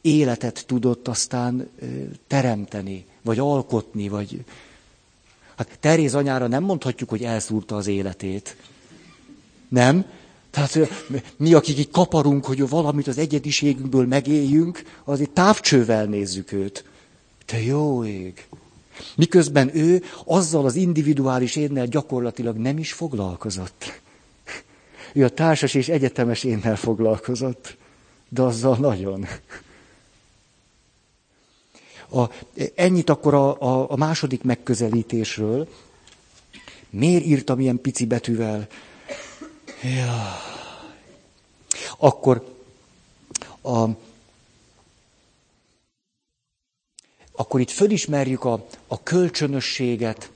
[0.00, 1.68] életet tudott aztán
[2.26, 4.44] teremteni, vagy alkotni, vagy...
[5.56, 8.56] Hát Teréz anyára nem mondhatjuk, hogy elszúrta az életét.
[9.68, 10.04] Nem?
[10.50, 10.78] Tehát
[11.36, 16.84] mi, akik így kaparunk, hogy valamit az egyediségünkből megéljünk, azért távcsővel nézzük őt.
[17.44, 18.46] Te jó ég!
[19.16, 24.00] Miközben ő azzal az individuális énnel gyakorlatilag nem is foglalkozott.
[25.16, 27.76] Ő a társas és egyetemes énnel foglalkozott,
[28.28, 29.26] de azzal nagyon.
[32.08, 32.24] A,
[32.74, 35.68] ennyit akkor a, a, a második megközelítésről.
[36.90, 38.66] Miért írtam ilyen pici betűvel?
[39.82, 40.36] Ja.
[41.98, 42.54] Akkor
[43.62, 43.88] a,
[47.32, 50.30] akkor itt fölismerjük a, a kölcsönösséget,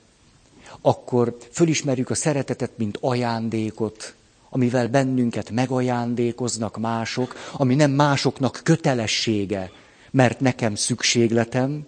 [0.81, 4.15] akkor fölismerjük a szeretetet, mint ajándékot,
[4.53, 9.71] amivel bennünket megajándékoznak mások, ami nem másoknak kötelessége,
[10.11, 11.83] mert nekem szükségletem,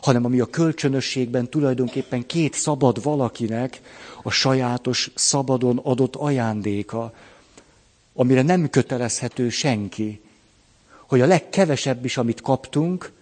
[0.00, 3.80] hanem ami a kölcsönösségben tulajdonképpen két szabad valakinek
[4.22, 7.12] a sajátos, szabadon adott ajándéka,
[8.14, 10.20] amire nem kötelezhető senki,
[11.06, 13.12] hogy a legkevesebb is, amit kaptunk,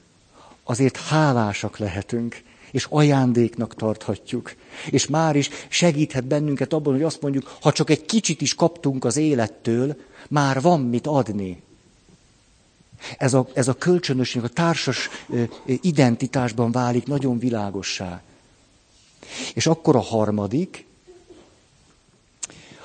[0.64, 2.42] azért hálásak lehetünk,
[2.76, 4.54] és ajándéknak tarthatjuk.
[4.90, 9.04] És már is segíthet bennünket abban, hogy azt mondjuk, ha csak egy kicsit is kaptunk
[9.04, 9.96] az élettől,
[10.28, 11.62] már van mit adni.
[13.18, 15.08] Ez a, ez a kölcsönösség, a társas
[15.66, 18.22] identitásban válik nagyon világossá.
[19.54, 20.86] És akkor a harmadik,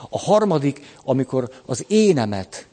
[0.09, 2.67] a harmadik, amikor az énemet,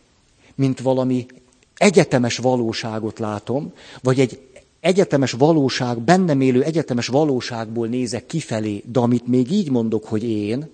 [0.54, 1.26] mint valami
[1.74, 4.47] egyetemes valóságot látom, vagy egy
[4.80, 10.70] egyetemes valóság, bennem élő egyetemes valóságból nézek kifelé, de amit még így mondok, hogy én,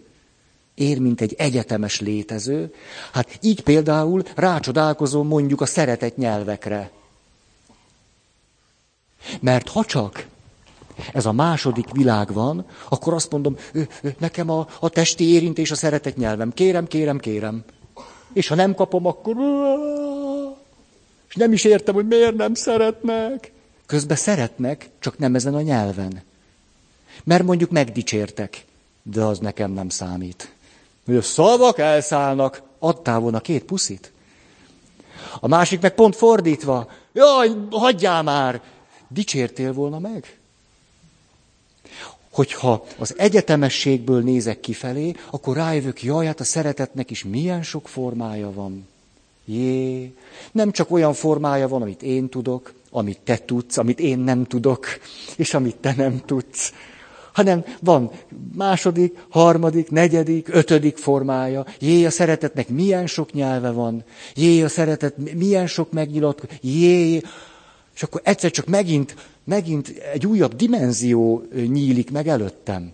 [0.74, 2.74] én, mint egy egyetemes létező,
[3.12, 6.90] hát így például rácsodálkozom mondjuk a szeretett nyelvekre.
[9.40, 10.26] Mert ha csak
[11.12, 13.56] ez a második világ van, akkor azt mondom,
[14.18, 16.52] nekem a, a testi érintés a szeretett nyelvem.
[16.52, 17.64] Kérem, kérem, kérem.
[18.32, 19.36] És ha nem kapom, akkor...
[21.28, 23.52] És nem is értem, hogy miért nem szeretnek.
[23.94, 26.22] Közben szeretnek, csak nem ezen a nyelven.
[27.24, 28.64] Mert mondjuk megdicsértek,
[29.02, 30.52] de az nekem nem számít.
[31.04, 34.12] Hogy a szavak elszállnak, adtál volna két puszit.
[35.40, 36.90] A másik meg pont fordítva.
[37.12, 38.62] Jaj, hagyjál már!
[39.08, 40.38] Dicsértél volna meg?
[42.30, 48.52] Hogyha az egyetemességből nézek kifelé, akkor rájövök, jaj, hát a szeretetnek is milyen sok formája
[48.52, 48.88] van.
[49.44, 50.14] Jé,
[50.52, 54.86] nem csak olyan formája van, amit én tudok, amit te tudsz, amit én nem tudok,
[55.36, 56.72] és amit te nem tudsz,
[57.32, 58.10] hanem van
[58.54, 61.66] második, harmadik, negyedik, ötödik formája.
[61.78, 67.22] Jé, a szeretetnek milyen sok nyelve van, jé, a szeretet milyen sok megnyilatkozik, jé,
[67.94, 69.14] és akkor egyszer csak megint,
[69.44, 72.92] megint egy újabb dimenzió nyílik meg előttem.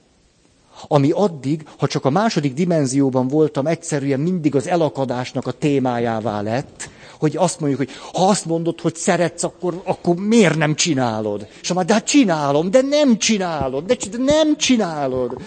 [0.88, 6.88] Ami addig, ha csak a második dimenzióban voltam, egyszerűen mindig az elakadásnak a témájává lett,
[7.21, 11.47] hogy azt mondjuk, hogy ha azt mondod, hogy szeretsz, akkor, akkor miért nem csinálod?
[11.62, 15.41] És már, de hát csinálom, de nem csinálod, de, de nem csinálod.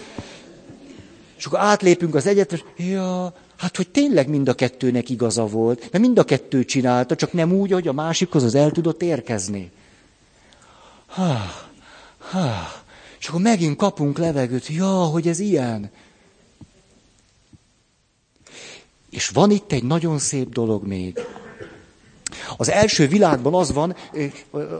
[1.36, 6.04] És akkor átlépünk az egyetes, ja, hát hogy tényleg mind a kettőnek igaza volt, mert
[6.04, 9.70] mind a kettő csinálta, csak nem úgy, hogy a másikhoz az el tudott érkezni.
[11.06, 11.36] Ha,
[12.18, 12.50] ha.
[13.20, 15.90] És akkor megint kapunk levegőt, ja, hogy ez ilyen.
[19.10, 21.18] És van itt egy nagyon szép dolog még.
[22.56, 23.96] Az első világban az van,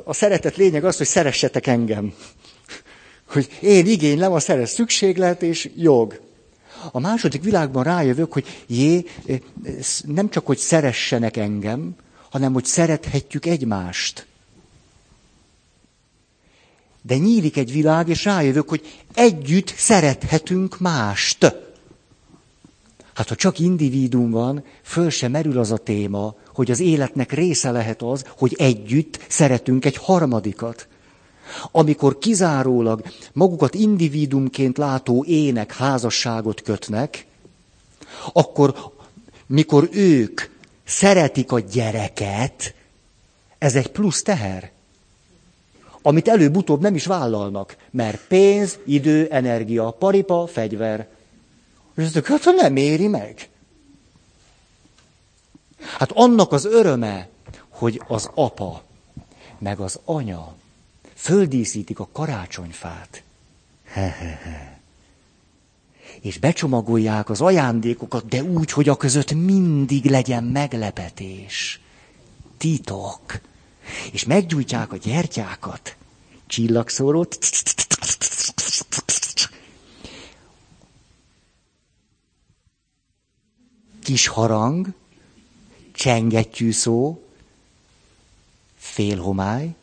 [0.05, 2.15] a szeretet lényeg az, hogy szeressetek engem.
[3.33, 6.21] Hogy én igénylem, a szeret szükséglet és jog.
[6.93, 9.05] A második világban rájövök, hogy jé,
[10.05, 11.97] nem csak, hogy szeressenek engem,
[12.31, 14.27] hanem, hogy szerethetjük egymást.
[17.03, 21.55] De nyílik egy világ, és rájövök, hogy együtt szerethetünk mást.
[23.15, 27.71] Hát ha csak individuum van, föl sem merül az a téma, hogy az életnek része
[27.71, 30.89] lehet az, hogy együtt szeretünk egy harmadikat.
[31.71, 33.03] Amikor kizárólag
[33.33, 37.27] magukat individumként látó ének házasságot kötnek,
[38.33, 38.93] akkor
[39.47, 40.41] mikor ők
[40.85, 42.75] szeretik a gyereket,
[43.59, 44.73] ez egy plusz teher,
[46.03, 51.09] amit előbb-utóbb nem is vállalnak, mert pénz, idő, energia, paripa, fegyver.
[51.97, 53.49] És ezt hát nem éri meg.
[55.99, 57.29] Hát annak az öröme,
[57.69, 58.83] hogy az apa,
[59.59, 60.55] meg az anya
[61.15, 63.23] földíszítik a karácsonyfát.
[66.21, 71.81] És becsomagolják az ajándékokat, de úgy, hogy a között mindig legyen meglepetés.
[72.57, 73.41] Titok.
[74.13, 75.97] És meggyújtják a gyertyákat.
[76.47, 77.39] Csillagszórót.
[84.03, 84.93] Kis harang,
[85.95, 87.23] csengettyű szó,
[88.77, 89.75] félhomály,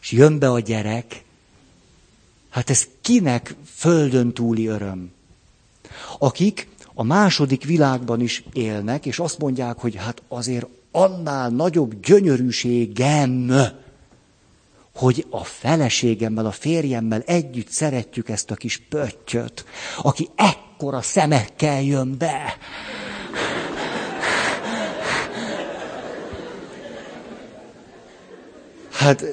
[0.00, 1.24] és jön be a gyerek,
[2.48, 5.12] hát ez kinek földön túli öröm?
[6.18, 13.52] Akik a második világban is élnek, és azt mondják, hogy hát azért annál nagyobb gyönyörűségem,
[14.94, 19.64] hogy a feleségemmel, a férjemmel együtt szeretjük ezt a kis pöttyöt,
[20.02, 20.28] aki
[20.80, 22.56] ekkora szemekkel jön be.
[28.92, 29.24] Hát,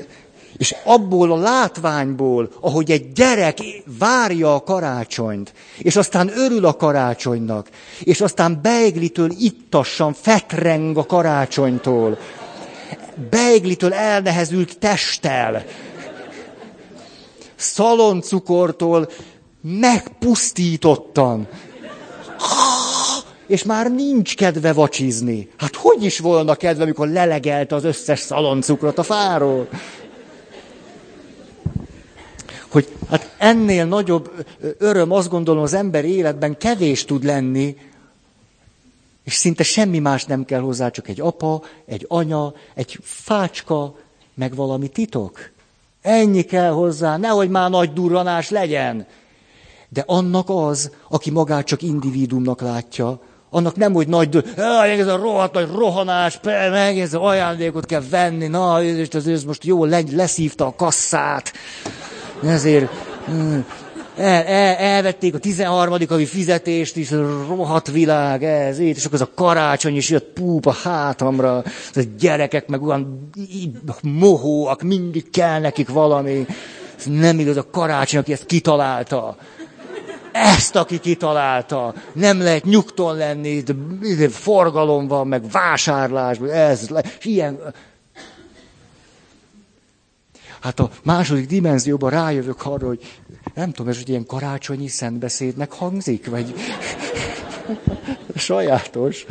[0.57, 3.57] és abból a látványból, ahogy egy gyerek
[3.99, 7.69] várja a karácsonyt, és aztán örül a karácsonynak,
[8.03, 12.17] és aztán beiglitől ittassan fetreng a karácsonytól,
[13.29, 15.65] beiglitől elnehezült testtel,
[17.55, 19.09] szaloncukortól
[19.61, 21.47] megpusztítottan.
[23.47, 25.49] és már nincs kedve vacsizni.
[25.57, 29.67] Hát hogy is volna kedve, amikor lelegelte az összes szaloncukrot a fáról?
[32.67, 34.45] Hogy hát ennél nagyobb
[34.77, 37.77] öröm, azt gondolom, az ember életben kevés tud lenni,
[39.23, 43.95] és szinte semmi más nem kell hozzá, csak egy apa, egy anya, egy fácska,
[44.33, 45.49] meg valami titok.
[46.01, 49.07] Ennyi kell hozzá, nehogy már nagy durranás legyen.
[49.89, 53.19] De annak az, aki magát csak individumnak látja,
[53.49, 54.43] annak nem, hogy nagy,
[54.99, 59.63] ez a rohadt nagy rohanás, meg ez ajándékot kell venni, na, és az ez most
[59.65, 61.53] jól leszívta a kasszát.
[62.43, 62.91] Ezért
[63.25, 63.59] hm,
[64.17, 65.97] el, el, elvették a 13.
[66.09, 67.11] havi fizetést is,
[67.47, 72.01] rohadt világ, ez, és akkor az a karácsony is jött púp a hátamra, az a
[72.19, 73.29] gyerekek meg olyan
[74.01, 76.45] mohóak, mindig kell nekik valami.
[76.97, 79.37] Ez nem igaz, a karácsony, aki ezt kitalálta.
[80.43, 81.93] Ezt, aki kitalálta.
[82.13, 83.61] Nem lehet nyugton lenni,
[84.17, 87.59] de forgalom van, meg vásárlás, ez, és ilyen.
[90.59, 93.19] Hát a második dimenzióban rájövök arra, hogy
[93.53, 96.53] nem tudom, ez hogy ilyen karácsonyi szentbeszédnek hangzik, vagy
[98.35, 99.25] sajátos,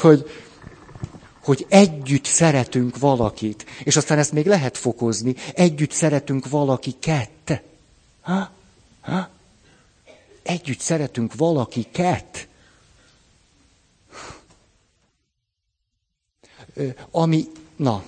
[0.00, 0.30] hogy,
[1.44, 7.62] hogy együtt szeretünk valakit, és aztán ezt még lehet fokozni, együtt szeretünk valakiket.
[8.24, 8.50] Ha?
[9.00, 9.28] Ha?
[10.42, 12.48] Együtt szeretünk valakiket.
[17.10, 17.46] Ami,
[17.76, 18.02] na,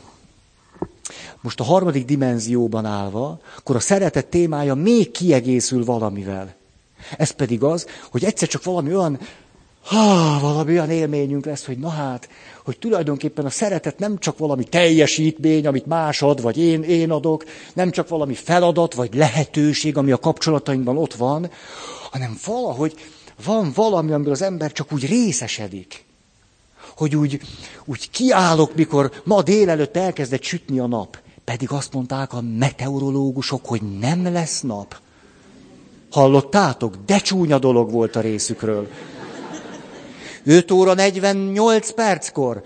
[1.40, 6.54] most a harmadik dimenzióban állva, akkor a szeretet témája még kiegészül valamivel.
[7.16, 9.20] Ez pedig az, hogy egyszer csak valami olyan,
[9.82, 12.28] ha, valami olyan élményünk lesz, hogy na hát,
[12.66, 17.44] hogy tulajdonképpen a szeretet nem csak valami teljesítmény, amit más ad, vagy én, én adok,
[17.74, 21.50] nem csak valami feladat, vagy lehetőség, ami a kapcsolatainkban ott van,
[22.10, 22.94] hanem valahogy
[23.44, 26.04] van valami, amiből az ember csak úgy részesedik.
[26.96, 27.40] Hogy úgy,
[27.84, 31.18] úgy kiállok, mikor ma délelőtt elkezdett sütni a nap.
[31.44, 34.98] Pedig azt mondták a meteorológusok, hogy nem lesz nap.
[36.10, 36.94] Hallottátok?
[37.06, 38.88] De csúnya dolog volt a részükről.
[40.46, 42.62] 5 óra 48 perckor.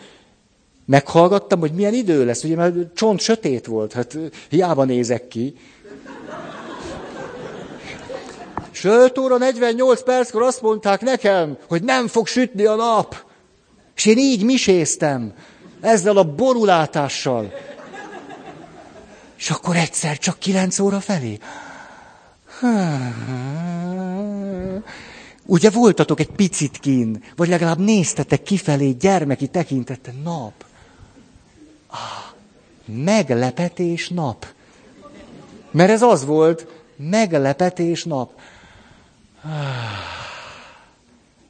[0.86, 4.18] Meghallgattam, hogy milyen idő lesz, ugye mert csont sötét volt, hát
[4.48, 5.54] hiába nézek ki.
[8.72, 13.16] És 5 óra 48 perckor azt mondták nekem, hogy nem fog sütni a nap.
[13.96, 15.32] És én így miséztem,
[15.80, 17.52] ezzel a borulátással.
[19.36, 21.38] És akkor egyszer csak kilenc óra felé.
[25.50, 30.64] Ugye voltatok egy picit kín, vagy legalább néztetek kifelé gyermeki tekintette nap.
[31.86, 32.34] Ah,
[32.84, 34.46] meglepetés nap.
[35.70, 38.32] Mert ez az volt, meglepetés nap.
[39.42, 39.50] Ah,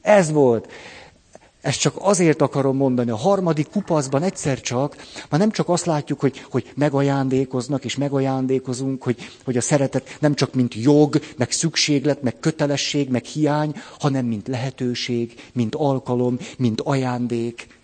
[0.01, 0.73] ez volt.
[1.61, 4.97] Ezt csak azért akarom mondani, a harmadik kupaszban egyszer csak,
[5.29, 10.35] már nem csak azt látjuk, hogy, hogy megajándékoznak és megajándékozunk, hogy, hogy a szeretet nem
[10.35, 16.81] csak mint jog, meg szükséglet, meg kötelesség, meg hiány, hanem mint lehetőség, mint alkalom, mint
[16.81, 17.79] ajándék,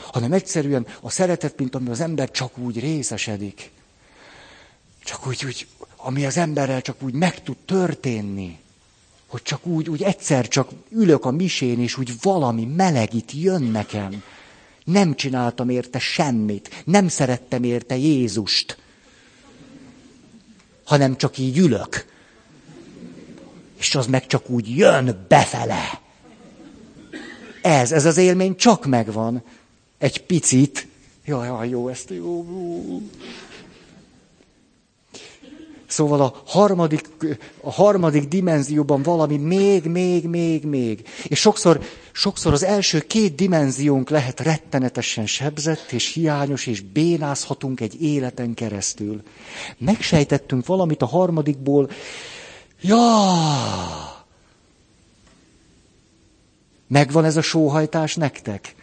[0.00, 3.70] hanem egyszerűen a szeretet, mint ami az ember csak úgy részesedik.
[5.04, 8.58] Csak úgy, úgy ami az emberrel csak úgy meg tud történni
[9.26, 14.22] hogy csak úgy, úgy egyszer csak ülök a misén, és úgy valami melegít jön nekem.
[14.84, 18.78] Nem csináltam érte semmit, nem szerettem érte Jézust,
[20.84, 22.12] hanem csak így ülök.
[23.78, 26.00] És az meg csak úgy jön befele.
[27.62, 29.42] Ez, ez az élmény csak megvan.
[29.98, 30.86] Egy picit.
[31.24, 32.46] Jaj, jaj, jó, ezt jó.
[32.48, 33.00] jó.
[35.94, 37.08] Szóval a harmadik,
[37.60, 41.08] a harmadik dimenzióban valami még, még, még, még.
[41.22, 41.80] És sokszor,
[42.12, 49.22] sokszor az első két dimenziónk lehet rettenetesen sebzett, és hiányos, és bénázhatunk egy életen keresztül.
[49.78, 51.90] Megsejtettünk valamit a harmadikból.
[52.80, 53.06] Ja!
[56.86, 58.74] Megvan ez a sóhajtás nektek?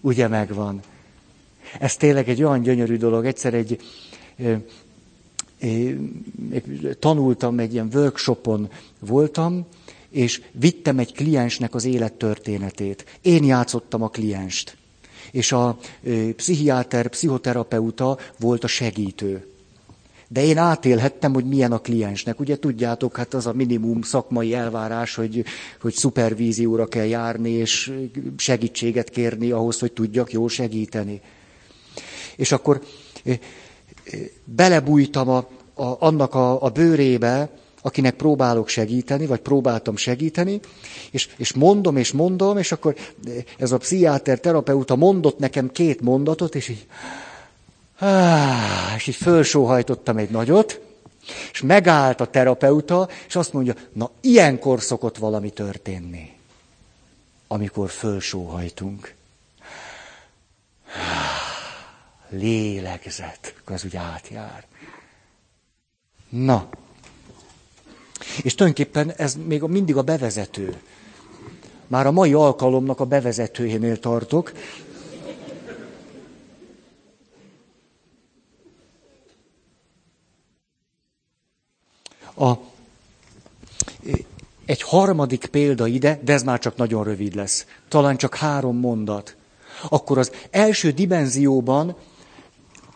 [0.00, 0.80] Ugye megvan.
[1.78, 3.26] Ez tényleg egy olyan gyönyörű dolog.
[3.26, 3.80] Egyszer egy
[6.98, 9.66] tanultam, egy ilyen workshopon voltam,
[10.10, 13.18] és vittem egy kliensnek az élettörténetét.
[13.20, 14.76] Én játszottam a klienst.
[15.30, 15.78] És a
[16.36, 19.46] pszichiáter, pszichoterapeuta volt a segítő.
[20.28, 22.40] De én átélhettem, hogy milyen a kliensnek.
[22.40, 25.44] Ugye tudjátok, hát az a minimum szakmai elvárás, hogy,
[25.80, 27.92] hogy szupervízióra kell járni, és
[28.36, 31.20] segítséget kérni ahhoz, hogy tudjak jól segíteni.
[32.36, 32.82] És akkor
[34.44, 35.36] belebújtam a,
[35.74, 37.48] a, annak a, a bőrébe,
[37.82, 40.60] akinek próbálok segíteni, vagy próbáltam segíteni,
[41.10, 42.94] és, és mondom, és mondom, és akkor
[43.58, 46.86] ez a pszichiáter, terapeuta mondott nekem két mondatot, és így,
[48.96, 50.80] és így fölsóhajtottam egy nagyot,
[51.52, 56.36] és megállt a terapeuta, és azt mondja, na ilyenkor szokott valami történni,
[57.46, 59.14] amikor fölsóhajtunk.
[62.32, 64.64] Lélegzet, az úgy átjár.
[66.28, 66.68] Na,
[68.42, 70.80] és tulajdonképpen ez még mindig a bevezető.
[71.86, 74.52] Már a mai alkalomnak a bevezetőjénél tartok.
[82.34, 82.52] A,
[84.64, 87.66] egy harmadik példa ide, de ez már csak nagyon rövid lesz.
[87.88, 89.36] Talán csak három mondat.
[89.88, 91.96] Akkor az első dimenzióban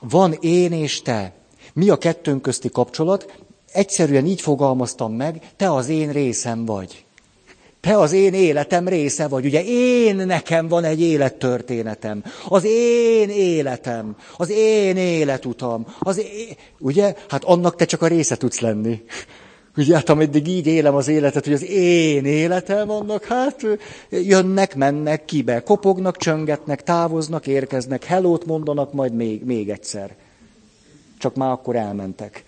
[0.01, 1.32] van én és te.
[1.72, 3.34] Mi a kettőnk közti kapcsolat?
[3.72, 7.05] Egyszerűen így fogalmaztam meg, te az én részem vagy.
[7.80, 9.44] Te az én életem része vagy.
[9.44, 12.24] Ugye én nekem van egy élettörténetem.
[12.49, 14.16] Az én életem.
[14.36, 15.86] Az én életutam.
[15.99, 16.57] Az én...
[16.78, 17.14] Ugye?
[17.28, 19.03] Hát annak te csak a része tudsz lenni.
[19.76, 23.62] Ugye, hát ameddig így élem az életet, hogy az én életem annak, hát
[24.10, 30.14] jönnek, mennek, kibe, kopognak, csöngetnek, távoznak, érkeznek, hellót mondanak, majd még, még egyszer.
[31.18, 32.44] Csak már akkor elmentek.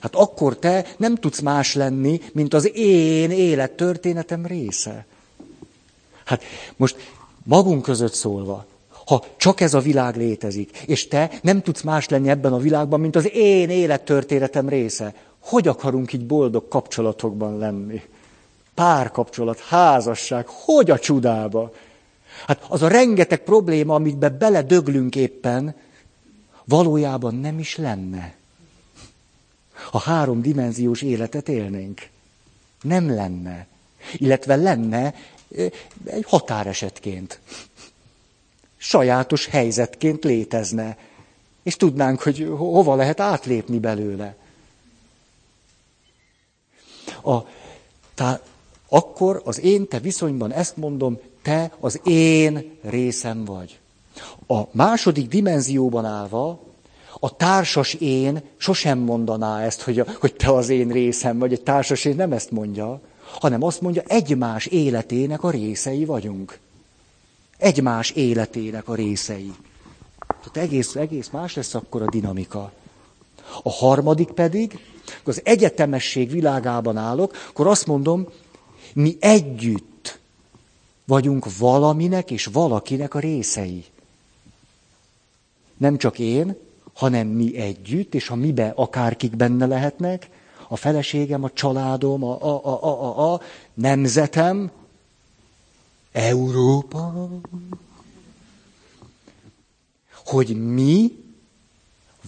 [0.00, 5.06] Hát akkor te nem tudsz más lenni, mint az én élettörténetem része.
[6.24, 6.42] Hát
[6.76, 6.96] most
[7.44, 8.66] magunk között szólva,
[9.06, 13.00] ha csak ez a világ létezik, és te nem tudsz más lenni ebben a világban,
[13.00, 15.14] mint az én élettörténetem része,
[15.44, 18.02] hogy akarunk így boldog kapcsolatokban lenni?
[18.74, 21.72] Párkapcsolat, házasság, hogy a csudába?
[22.46, 25.74] Hát az a rengeteg probléma, amit beledöglünk éppen,
[26.64, 28.34] valójában nem is lenne
[29.90, 32.08] ha háromdimenziós életet élnénk.
[32.82, 33.66] Nem lenne.
[34.12, 35.14] Illetve lenne
[36.04, 37.40] egy határesetként.
[38.76, 40.98] Sajátos helyzetként létezne.
[41.62, 44.36] És tudnánk, hogy hova lehet átlépni belőle.
[47.24, 47.46] A,
[48.14, 48.40] tá,
[48.88, 53.78] akkor az én te viszonyban ezt mondom, te az én részem vagy.
[54.46, 56.58] A második dimenzióban állva
[57.24, 61.52] a társas én sosem mondaná ezt, hogy, hogy te az én részem vagy.
[61.52, 63.00] Egy társas én nem ezt mondja,
[63.40, 66.58] hanem azt mondja, egymás életének a részei vagyunk.
[67.58, 69.52] Egymás életének a részei.
[70.26, 72.72] Tehát egész, egész más lesz akkor a dinamika.
[73.62, 74.78] A harmadik pedig,
[75.28, 78.28] az egyetemesség világában állok, akkor azt mondom,
[78.92, 80.18] mi együtt
[81.04, 83.84] vagyunk valaminek és valakinek a részei.
[85.76, 86.56] Nem csak én,
[86.94, 90.28] hanem mi együtt, és ha mibe akárkik benne lehetnek,
[90.68, 93.40] a feleségem, a családom, a, a, a, a, a, a
[93.74, 94.70] nemzetem,
[96.12, 97.28] Európa,
[100.24, 101.12] hogy mi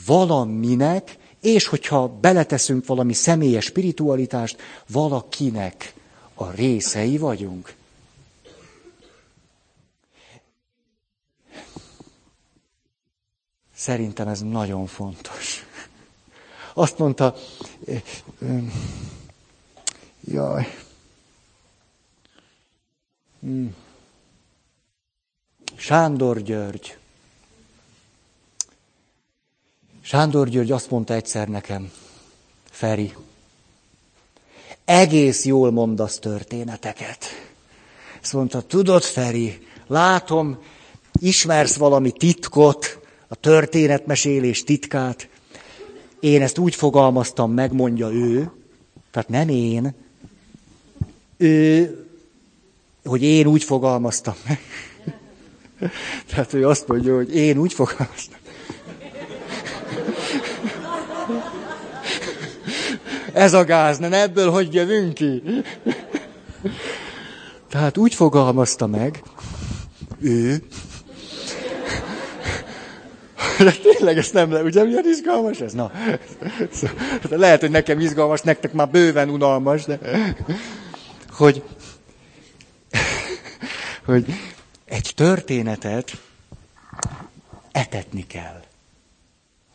[0.06, 5.94] valaminek, és hogyha beleteszünk valami személyes spiritualitást, valakinek
[6.34, 7.74] a részei vagyunk.
[13.74, 15.66] Szerintem ez nagyon fontos.
[16.74, 17.34] Azt mondta,
[20.24, 20.66] jaj,
[23.40, 23.74] hmm.
[25.76, 26.96] Sándor György.
[30.08, 31.90] Sándor György azt mondta egyszer nekem,
[32.70, 33.14] Feri,
[34.84, 37.24] egész jól mondasz történeteket.
[38.22, 40.58] Azt mondta, tudod, Feri, látom,
[41.20, 45.28] ismersz valami titkot, a történetmesélés titkát.
[46.20, 48.50] Én ezt úgy fogalmaztam meg, mondja ő,
[49.10, 49.94] tehát nem én,
[51.36, 52.06] ő,
[53.04, 54.60] hogy én úgy fogalmaztam meg.
[56.30, 58.35] Tehát ő azt mondja, hogy én úgy fogalmaztam.
[63.36, 65.42] Ez a gáz, nem ebből hogy jövünk ki?
[67.70, 69.22] Tehát úgy fogalmazta meg,
[70.20, 70.62] ő,
[73.58, 75.72] de tényleg ez nem le, ugye milyen izgalmas ez?
[75.72, 75.90] Na,
[77.30, 79.98] lehet, hogy nekem izgalmas, nektek már bőven unalmas, de
[81.30, 81.62] hogy,
[84.04, 84.24] hogy
[84.84, 86.12] egy történetet
[87.72, 88.62] etetni kell.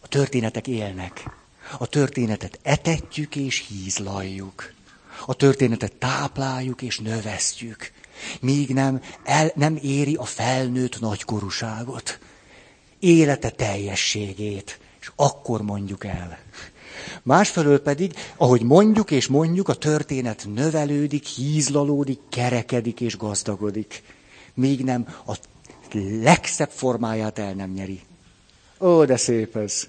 [0.01, 1.40] A történetek élnek.
[1.77, 4.73] A történetet etetjük és hízlaljuk.
[5.25, 7.91] A történetet tápláljuk és növesztjük.
[8.41, 12.19] Míg nem, el, nem éri a felnőtt nagykorúságot
[13.01, 16.39] élete teljességét, és akkor mondjuk el.
[17.23, 24.03] Másfelől pedig, ahogy mondjuk és mondjuk, a történet növelődik, hízlalódik, kerekedik és gazdagodik.
[24.53, 25.37] Még nem a
[26.21, 28.01] legszebb formáját el nem nyeri.
[28.79, 29.87] Ó, de szép ez.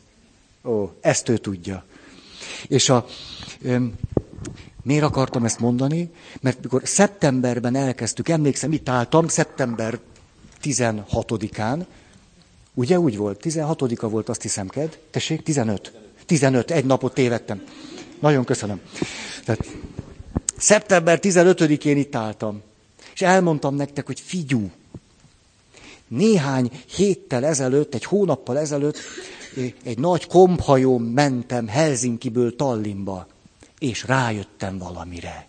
[0.65, 1.85] Ó, ezt ő tudja.
[2.69, 3.07] És a,
[3.63, 3.95] öm,
[4.83, 6.11] miért akartam ezt mondani?
[6.41, 9.99] Mert mikor szeptemberben elkezdtük, emlékszem, itt álltam, szeptember
[10.63, 11.85] 16-án,
[12.75, 14.99] ugye úgy volt, 16-a volt, azt hiszem, ked?
[15.11, 15.93] Tessék, 15.
[16.27, 17.63] 15, egy napot tévedtem.
[18.21, 18.81] Nagyon köszönöm.
[19.45, 19.67] Tehát,
[20.57, 22.63] szeptember 15-én itt álltam,
[23.15, 24.71] és elmondtam nektek, hogy figyú,
[26.13, 28.99] néhány héttel ezelőtt, egy hónappal ezelőtt
[29.85, 33.27] egy nagy komphajón mentem Helsinkiből Tallinnba,
[33.79, 35.47] és rájöttem valamire.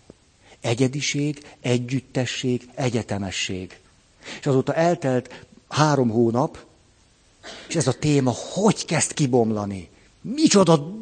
[0.60, 3.78] Egyediség, együttesség, egyetemesség.
[4.40, 6.64] És azóta eltelt három hónap,
[7.68, 9.88] és ez a téma hogy kezd kibomlani?
[10.20, 10.92] Micsoda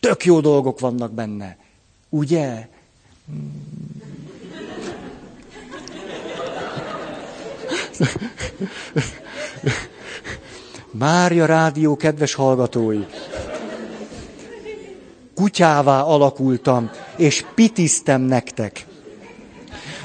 [0.00, 1.56] tök jó dolgok vannak benne.
[2.08, 2.68] Ugye?
[10.90, 13.04] Mária Rádió kedves hallgatói!
[15.34, 18.86] Kutyává alakultam, és pitiztem nektek.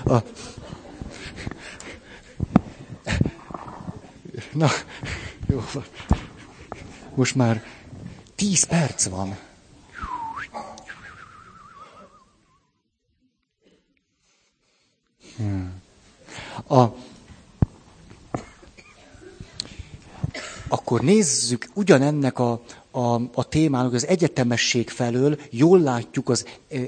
[0.05, 0.15] A...
[4.51, 4.69] Na,
[5.47, 5.83] jó van.
[7.15, 7.63] Most már
[8.35, 9.37] tíz perc van.
[15.37, 15.81] Hmm.
[16.67, 16.83] A,
[20.67, 22.61] akkor nézzük ugyanennek a,
[22.91, 26.45] a, a témának az egyetemesség felől, jól látjuk az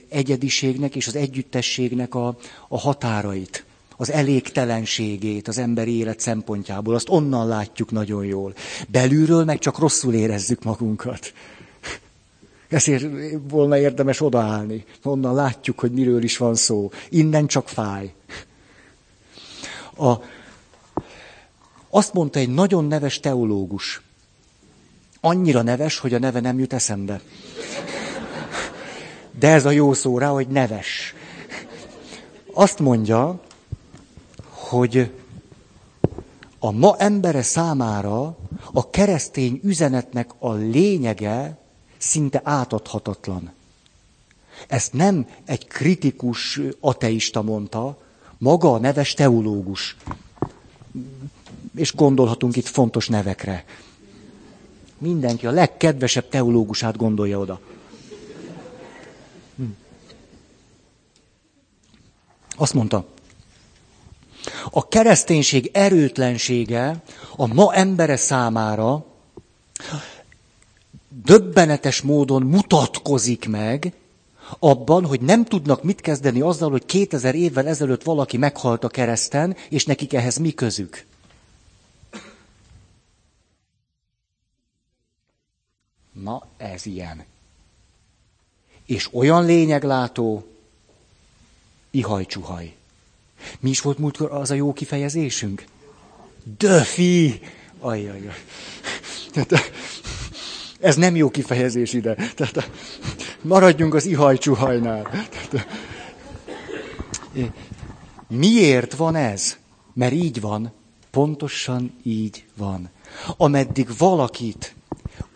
[0.10, 3.66] egyediségnek és az együttességnek a, a határait,
[3.98, 6.96] az elégtelenségét az emberi élet szempontjából.
[6.96, 8.54] Azt onnan látjuk nagyon jól.
[8.88, 11.34] Belülről meg csak rosszul érezzük magunkat.
[12.70, 13.06] Ezért
[13.50, 14.86] volna érdemes odaállni.
[15.04, 16.92] Onnan látjuk, hogy miről is van szó.
[17.10, 18.14] Innen csak fáj.
[19.98, 20.14] A,
[21.90, 24.02] azt mondta egy nagyon neves teológus.
[25.22, 27.22] Annyira neves, hogy a neve nem jut eszembe.
[29.40, 31.14] De ez a jó szó rá, hogy neves.
[32.54, 33.40] Azt mondja,
[34.50, 35.12] hogy
[36.60, 38.38] a ma embere számára
[38.74, 41.58] a keresztény üzenetnek a lényege
[41.98, 43.54] szinte átadhatatlan.
[44.68, 47.98] Ezt nem egy kritikus ateista mondta,
[48.38, 49.96] maga a neves teológus
[51.78, 53.66] és gondolhatunk itt fontos nevekre.
[54.98, 57.60] Mindenki a legkedvesebb teológusát gondolja oda.
[59.58, 59.64] Hm.
[62.58, 63.06] Azt mondta,
[64.72, 67.04] a kereszténység erőtlensége
[67.36, 69.06] a ma embere számára
[71.24, 73.94] döbbenetes módon mutatkozik meg
[74.60, 79.56] abban, hogy nem tudnak mit kezdeni azzal, hogy 2000 évvel ezelőtt valaki meghalt a kereszten,
[79.70, 81.06] és nekik ehhez mi közük.
[86.24, 87.26] Na, ez ilyen.
[88.86, 90.48] És olyan lényeglátó,
[91.92, 92.76] ihaj-csuhaj.
[93.60, 95.66] Mi is volt múltkor az a jó kifejezésünk?
[96.58, 97.40] Döfi!
[97.80, 98.34] Ajjaj.
[99.32, 99.72] Tehát,
[100.80, 102.16] ez nem jó kifejezés ide.
[102.36, 102.70] Tehát,
[103.42, 105.28] maradjunk az ihaj-csuhajnál.
[108.28, 109.58] Miért van ez?
[109.94, 110.72] Mert így van.
[111.12, 112.90] Pontosan így van.
[113.38, 114.76] Ameddig valakit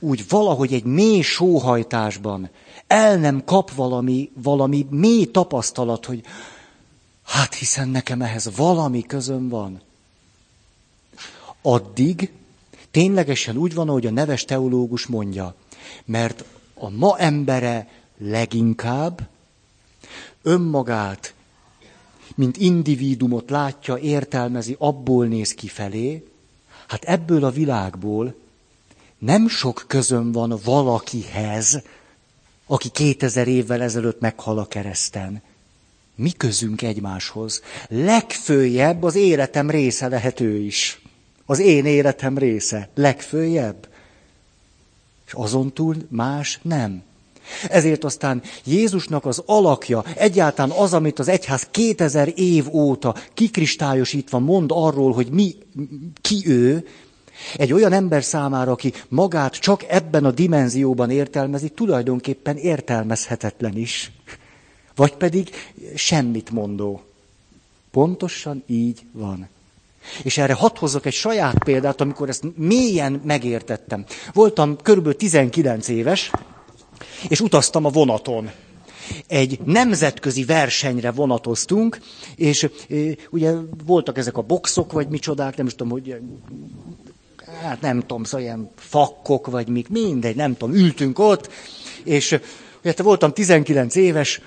[0.01, 2.49] úgy valahogy egy mély sóhajtásban
[2.91, 6.23] el nem kap valami, valami mély tapasztalat, hogy
[7.23, 9.81] hát hiszen nekem ehhez valami közöm van.
[11.61, 12.31] Addig
[12.91, 15.55] ténylegesen úgy van, ahogy a neves teológus mondja,
[16.05, 16.43] mert
[16.73, 19.27] a ma embere leginkább
[20.41, 21.33] önmagát,
[22.35, 26.27] mint individumot látja, értelmezi, abból néz kifelé,
[26.87, 28.35] hát ebből a világból
[29.25, 31.81] nem sok közöm van valakihez,
[32.67, 35.41] aki 2000 évvel ezelőtt meghal a kereszten.
[36.15, 37.61] Mi közünk egymáshoz?
[37.87, 41.01] Legfőjebb az életem része lehet ő is.
[41.45, 42.89] Az én életem része.
[42.95, 43.87] Legfőjebb.
[45.25, 47.03] És azon túl más nem.
[47.69, 54.69] Ezért aztán Jézusnak az alakja, egyáltalán az, amit az egyház 2000 év óta kikristályosítva mond
[54.73, 55.55] arról, hogy mi,
[56.21, 56.87] ki ő,
[57.55, 64.11] egy olyan ember számára, aki magát csak ebben a dimenzióban értelmezi, tulajdonképpen értelmezhetetlen is.
[64.95, 65.49] Vagy pedig
[65.95, 67.01] semmit mondó.
[67.91, 69.49] Pontosan így van.
[70.23, 74.05] És erre hadd hozzak egy saját példát, amikor ezt mélyen megértettem.
[74.33, 76.31] Voltam körülbelül 19 éves,
[77.27, 78.51] És utaztam a vonaton.
[79.27, 81.99] Egy nemzetközi versenyre vonatoztunk,
[82.35, 82.69] és e,
[83.29, 83.53] ugye
[83.85, 86.15] voltak ezek a boxok, vagy micsodák, nem is tudom, hogy
[87.61, 91.49] hát nem tudom, szóval ilyen fakkok, vagy mik, mindegy, nem tudom, ültünk ott,
[92.03, 92.39] és
[92.83, 94.41] ugye voltam 19 éves,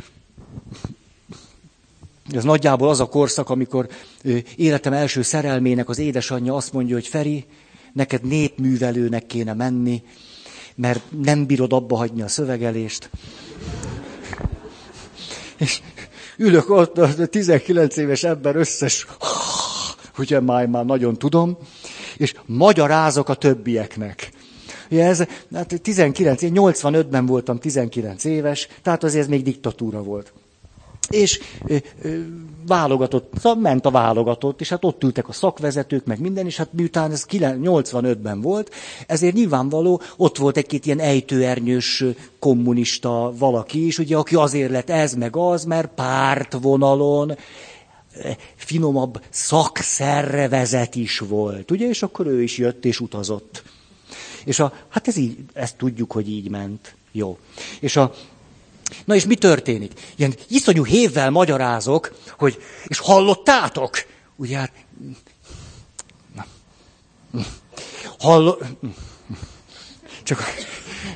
[2.33, 3.89] ez nagyjából az a korszak, amikor
[4.57, 7.45] életem első szerelmének az édesanyja azt mondja, hogy Feri,
[7.93, 10.03] neked népművelőnek kéne menni,
[10.75, 13.11] mert nem bírod abba hagyni a szövegelést.
[15.57, 15.81] És
[16.37, 19.07] ülök ott, a 19 éves ember összes,
[20.19, 21.59] ugye már, már nagyon tudom,
[22.17, 24.31] és magyarázok a többieknek.
[24.91, 30.33] Ugye ez, hát 19, én 85-ben voltam 19 éves, tehát azért ez még diktatúra volt.
[31.09, 32.19] És ö, ö,
[32.67, 36.73] válogatott, szóval ment a válogatott, és hát ott ültek a szakvezetők, meg minden, és hát
[36.73, 38.75] miután ez 85-ben volt,
[39.07, 42.05] ezért nyilvánvaló, ott volt egy-két ilyen ejtőernyős
[42.39, 47.37] kommunista valaki is, ugye, aki azért lett ez meg az, mert pártvonalon
[48.55, 53.62] finomabb szakszervezet is volt, ugye, és akkor ő is jött és utazott.
[54.45, 56.95] És a, hát ez így, ezt tudjuk, hogy így ment.
[57.12, 57.39] Jó.
[57.81, 58.15] És a,
[59.05, 59.93] na és mi történik?
[60.17, 64.05] Ilyen iszonyú hévvel magyarázok, hogy, és hallottátok?
[64.37, 64.73] Ugye hát,
[66.35, 66.45] na,
[68.19, 68.57] hallo,
[70.23, 70.43] csak,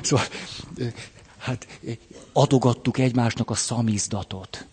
[0.01, 0.25] szóval,
[1.37, 1.67] hát
[2.33, 4.65] adogattuk egymásnak a szamizdatot.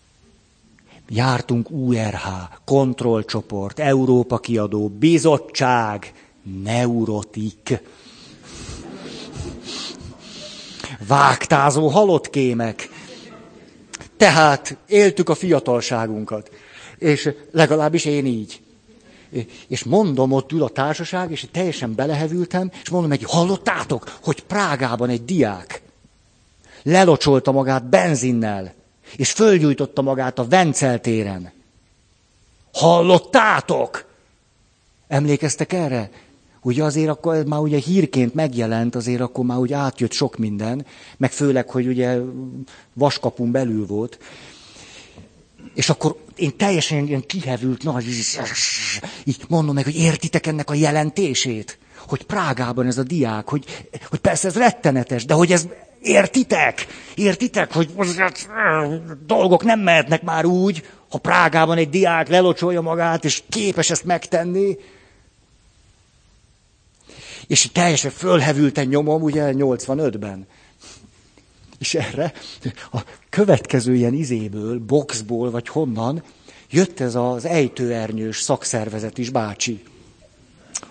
[1.09, 2.27] Jártunk URH,
[2.65, 6.13] kontrollcsoport, Európa kiadó, bizottság,
[6.63, 7.81] neurotik
[11.07, 12.89] vágtázó halott kémek.
[14.17, 16.51] Tehát éltük a fiatalságunkat.
[16.97, 18.61] És legalábbis én így.
[19.67, 25.09] És mondom, ott ül a társaság, és teljesen belehevültem, és mondom neki, hallottátok, hogy Prágában
[25.09, 25.81] egy diák
[26.83, 28.73] lelocsolta magát benzinnel,
[29.15, 31.51] és fölgyújtotta magát a Vencel téren.
[32.73, 34.05] Hallottátok?
[35.07, 36.09] Emlékeztek erre?
[36.61, 40.85] Ugye azért akkor ez már ugye hírként megjelent, azért akkor már úgy átjött sok minden,
[41.17, 42.17] meg főleg, hogy ugye
[42.93, 44.19] vaskapun belül volt.
[45.73, 48.05] És akkor én teljesen ilyen kihevült, nagy,
[49.23, 51.77] így mondom meg, hogy értitek ennek a jelentését?
[52.07, 55.67] Hogy Prágában ez a diák, hogy, hogy persze ez rettenetes, de hogy ez
[56.01, 56.87] értitek?
[57.15, 57.89] Értitek, hogy
[59.25, 64.77] dolgok nem mehetnek már úgy, ha Prágában egy diák lelocsolja magát, és képes ezt megtenni,
[67.47, 70.47] és teljesen fölhevülten nyomom, ugye 85-ben.
[71.79, 72.33] És erre
[72.91, 76.23] a következő ilyen izéből, boxból, vagy honnan,
[76.69, 79.83] jött ez az ejtőernyős szakszervezet is, bácsi.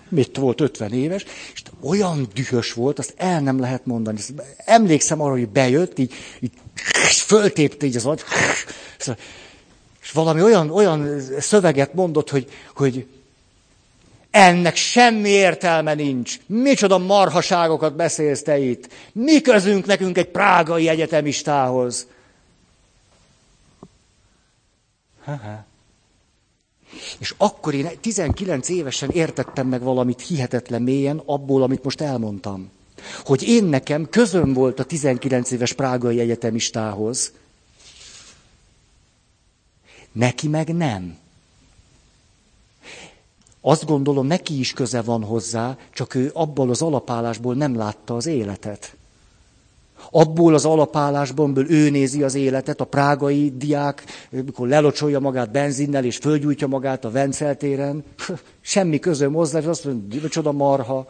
[0.09, 4.19] Mit volt 50 éves, és olyan dühös volt, azt el nem lehet mondani.
[4.57, 6.51] Emlékszem arra, hogy bejött, így, így
[7.11, 8.23] föltépte így az agy,
[10.01, 13.05] és valami olyan, olyan szöveget mondott, hogy, hogy
[14.31, 16.39] ennek semmi értelme nincs.
[16.45, 18.93] Micsoda marhaságokat beszélsz te itt.
[19.11, 22.07] Mi közünk nekünk egy prágai egyetemistához?
[25.23, 25.66] Ha-ha.
[27.19, 32.69] És akkor én 19 évesen értettem meg valamit hihetetlen mélyen abból, amit most elmondtam.
[33.23, 37.31] Hogy én nekem közöm volt a 19 éves prágai egyetemistához.
[40.11, 41.17] Neki meg nem.
[43.61, 48.25] Azt gondolom, neki is köze van hozzá, csak ő abból az alapállásból nem látta az
[48.25, 48.96] életet.
[50.11, 56.17] Abból az alapállásból ő nézi az életet, a prágai diák, mikor lelocsolja magát benzinnel, és
[56.17, 58.03] fölgyújtja magát a Venceltéren,
[58.61, 61.07] semmi közöm hozzá, és azt mondja, csoda marha,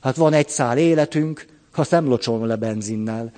[0.00, 3.32] hát van egy szál életünk, ha nem locsolom le benzinnel.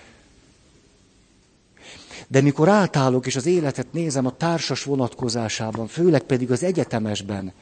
[2.29, 7.53] De mikor átállok, és az életet nézem a társas vonatkozásában, főleg pedig az egyetemesben,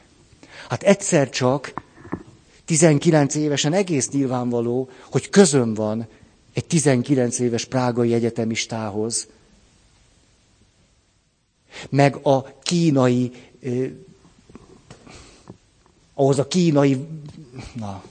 [0.68, 1.72] Hát egyszer csak,
[2.64, 6.06] 19 évesen egész nyilvánvaló, hogy közöm van
[6.54, 9.28] egy 19 éves prágai egyetemistához,
[11.88, 13.32] meg a kínai,
[13.62, 13.90] eh,
[16.14, 17.06] ahhoz a kínai,
[17.74, 18.02] na,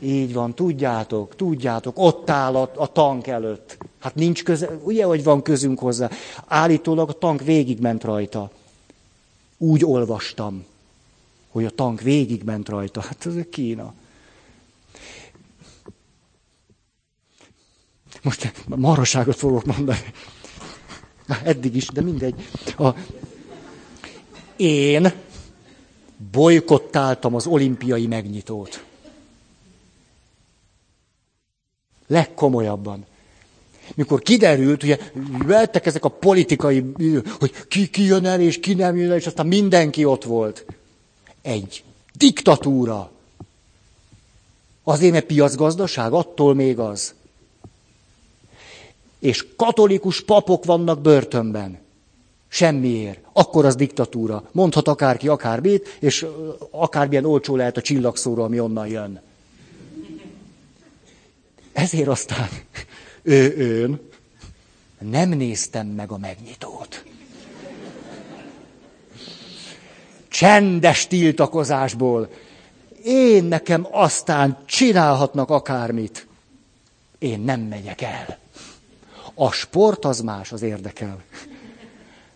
[0.00, 3.78] így van, tudjátok, tudjátok, ott áll a, a tank előtt.
[3.98, 6.10] Hát nincs köze, ugye, hogy van közünk hozzá.
[6.46, 8.50] Állítólag a tank végigment rajta.
[9.56, 10.64] Úgy olvastam,
[11.50, 13.00] hogy a tank végigment rajta.
[13.00, 13.94] Hát ez a Kína.
[18.28, 20.12] Most maraságot fogok mondani.
[21.26, 22.48] Na, eddig is, de mindegy.
[22.78, 22.88] A...
[24.56, 25.12] Én
[26.32, 28.84] bolykottáltam az olimpiai megnyitót.
[32.06, 33.06] Legkomolyabban.
[33.94, 34.98] Mikor kiderült, ugye
[35.46, 36.84] vettek ezek a politikai,
[37.38, 40.64] hogy ki, ki jön el, és ki nem jön el, és aztán mindenki ott volt.
[41.42, 43.10] Egy diktatúra.
[44.82, 47.14] Azért, mert piacgazdaság, attól még az.
[49.18, 51.78] És katolikus papok vannak börtönben.
[52.48, 53.20] Semmiért.
[53.32, 54.48] Akkor az diktatúra.
[54.52, 56.26] Mondhat akárki akármit, és
[56.70, 59.20] akármilyen olcsó lehet a csillagszóró, ami onnan jön.
[61.72, 62.48] Ezért aztán
[63.22, 64.00] ő, ön
[64.98, 67.04] nem néztem meg a megnyitót.
[70.28, 72.30] Csendes tiltakozásból.
[73.04, 76.26] Én nekem aztán csinálhatnak akármit.
[77.18, 78.38] Én nem megyek el.
[79.40, 81.22] A sport az más, az érdekel.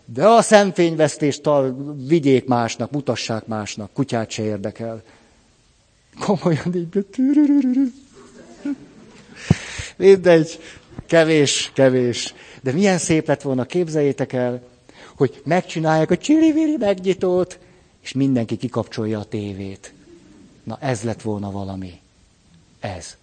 [0.05, 1.49] De a szemfényvesztést
[2.07, 5.03] vigyék másnak, mutassák másnak, kutyát se érdekel.
[6.19, 7.05] Komolyan így.
[9.97, 10.59] Mindegy,
[11.05, 12.33] kevés, kevés.
[12.61, 14.61] De milyen szép lett volna, képzeljétek el,
[15.15, 17.59] hogy megcsinálják a csili megnyitót,
[18.01, 19.93] és mindenki kikapcsolja a tévét.
[20.63, 21.99] Na ez lett volna valami.
[22.79, 23.17] Ez.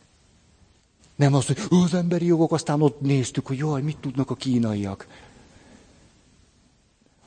[1.20, 5.06] Nem az, hogy az emberi jogok, aztán ott néztük, hogy jaj, mit tudnak a kínaiak.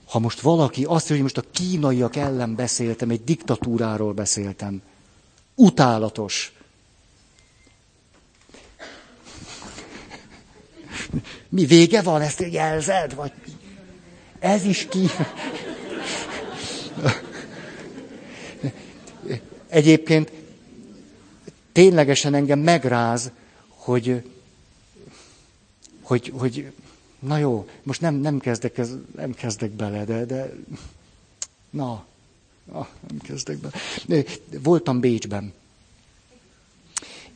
[0.06, 4.82] Ha most valaki azt mondja, hogy most a kínaiak ellen beszéltem, egy diktatúráról beszéltem.
[5.56, 6.54] Utálatos.
[11.50, 13.16] Mi vége van, ezt jelzed?
[13.16, 13.32] Vagy
[14.40, 15.06] ez is ki...
[19.68, 20.32] Egyébként
[21.72, 23.32] ténylegesen engem megráz,
[23.84, 24.24] hogy,
[26.02, 26.72] hogy, hogy
[27.20, 30.54] na jó, most nem, nem, kezdek, ez, nem kezdek bele, de, de
[31.70, 32.06] na,
[32.72, 34.24] na, nem kezdek bele.
[34.62, 35.54] Voltam Bécsben,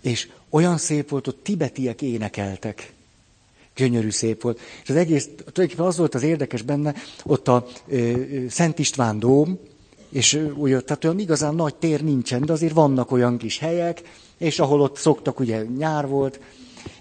[0.02, 2.94] és olyan szép volt, ott tibetiek énekeltek.
[3.76, 4.60] Gyönyörű szép volt.
[4.84, 9.60] És az egész, tulajdonképpen az volt az érdekes benne, ott a ö, Szent István dóm,
[10.10, 14.02] és ugye, tehát olyan igazán nagy tér nincsen, de azért vannak olyan kis helyek,
[14.38, 16.40] és ahol ott szoktak, ugye nyár volt,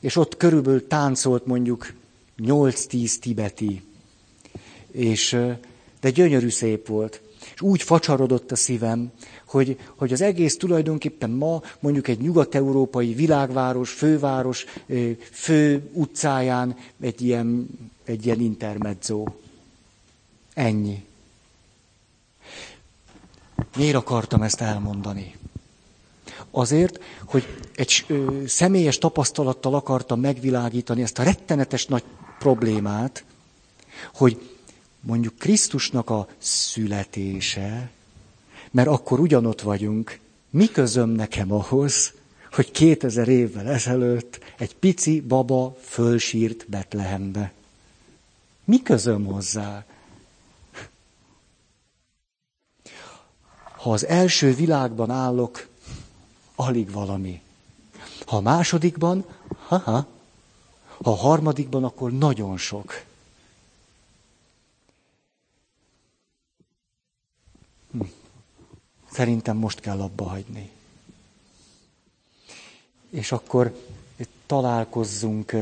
[0.01, 1.93] és ott körülbelül táncolt mondjuk
[2.39, 3.83] 8-10 tibeti,
[4.91, 5.39] és,
[6.01, 7.20] de gyönyörű szép volt.
[7.55, 9.12] És úgy facsarodott a szívem,
[9.47, 14.65] hogy, hogy az egész tulajdonképpen ma mondjuk egy nyugat-európai világváros, főváros,
[15.31, 17.69] fő utcáján egy ilyen,
[18.05, 19.24] egy ilyen intermezzo.
[20.55, 21.05] Ennyi.
[23.77, 25.35] Miért akartam ezt elmondani?
[26.51, 32.05] Azért, hogy egy ö, személyes tapasztalattal akartam megvilágítani ezt a rettenetes nagy
[32.39, 33.24] problémát,
[34.15, 34.51] hogy
[35.01, 37.91] mondjuk Krisztusnak a születése,
[38.70, 40.19] mert akkor ugyanott vagyunk,
[40.51, 42.12] mi közöm nekem ahhoz,
[42.53, 47.53] hogy 2000 évvel ezelőtt egy pici baba fölsírt Betlehembe.
[48.65, 49.85] Mi közöm hozzá?
[53.86, 55.68] Ha az első világban állok,
[56.54, 57.42] alig valami.
[58.26, 59.24] Ha a másodikban,
[59.66, 60.06] ha-ha.
[61.02, 63.04] Ha a harmadikban, akkor nagyon sok.
[67.90, 68.00] Hm.
[69.10, 70.70] Szerintem most kell abba hagyni.
[73.10, 73.80] És akkor
[74.46, 75.52] találkozzunk,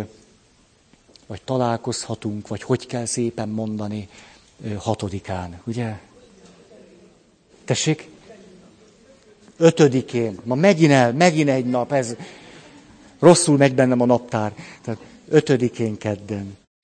[1.26, 4.08] vagy találkozhatunk, vagy hogy kell szépen mondani
[4.78, 6.00] hatodikán, ugye?
[7.64, 8.12] Tessék?
[9.56, 10.38] Ötödikén.
[10.44, 11.92] Ma megint el, megint egy nap.
[11.92, 12.16] Ez
[13.18, 14.52] rosszul megy bennem a naptár.
[14.82, 16.56] Tehát ötödikén kedden.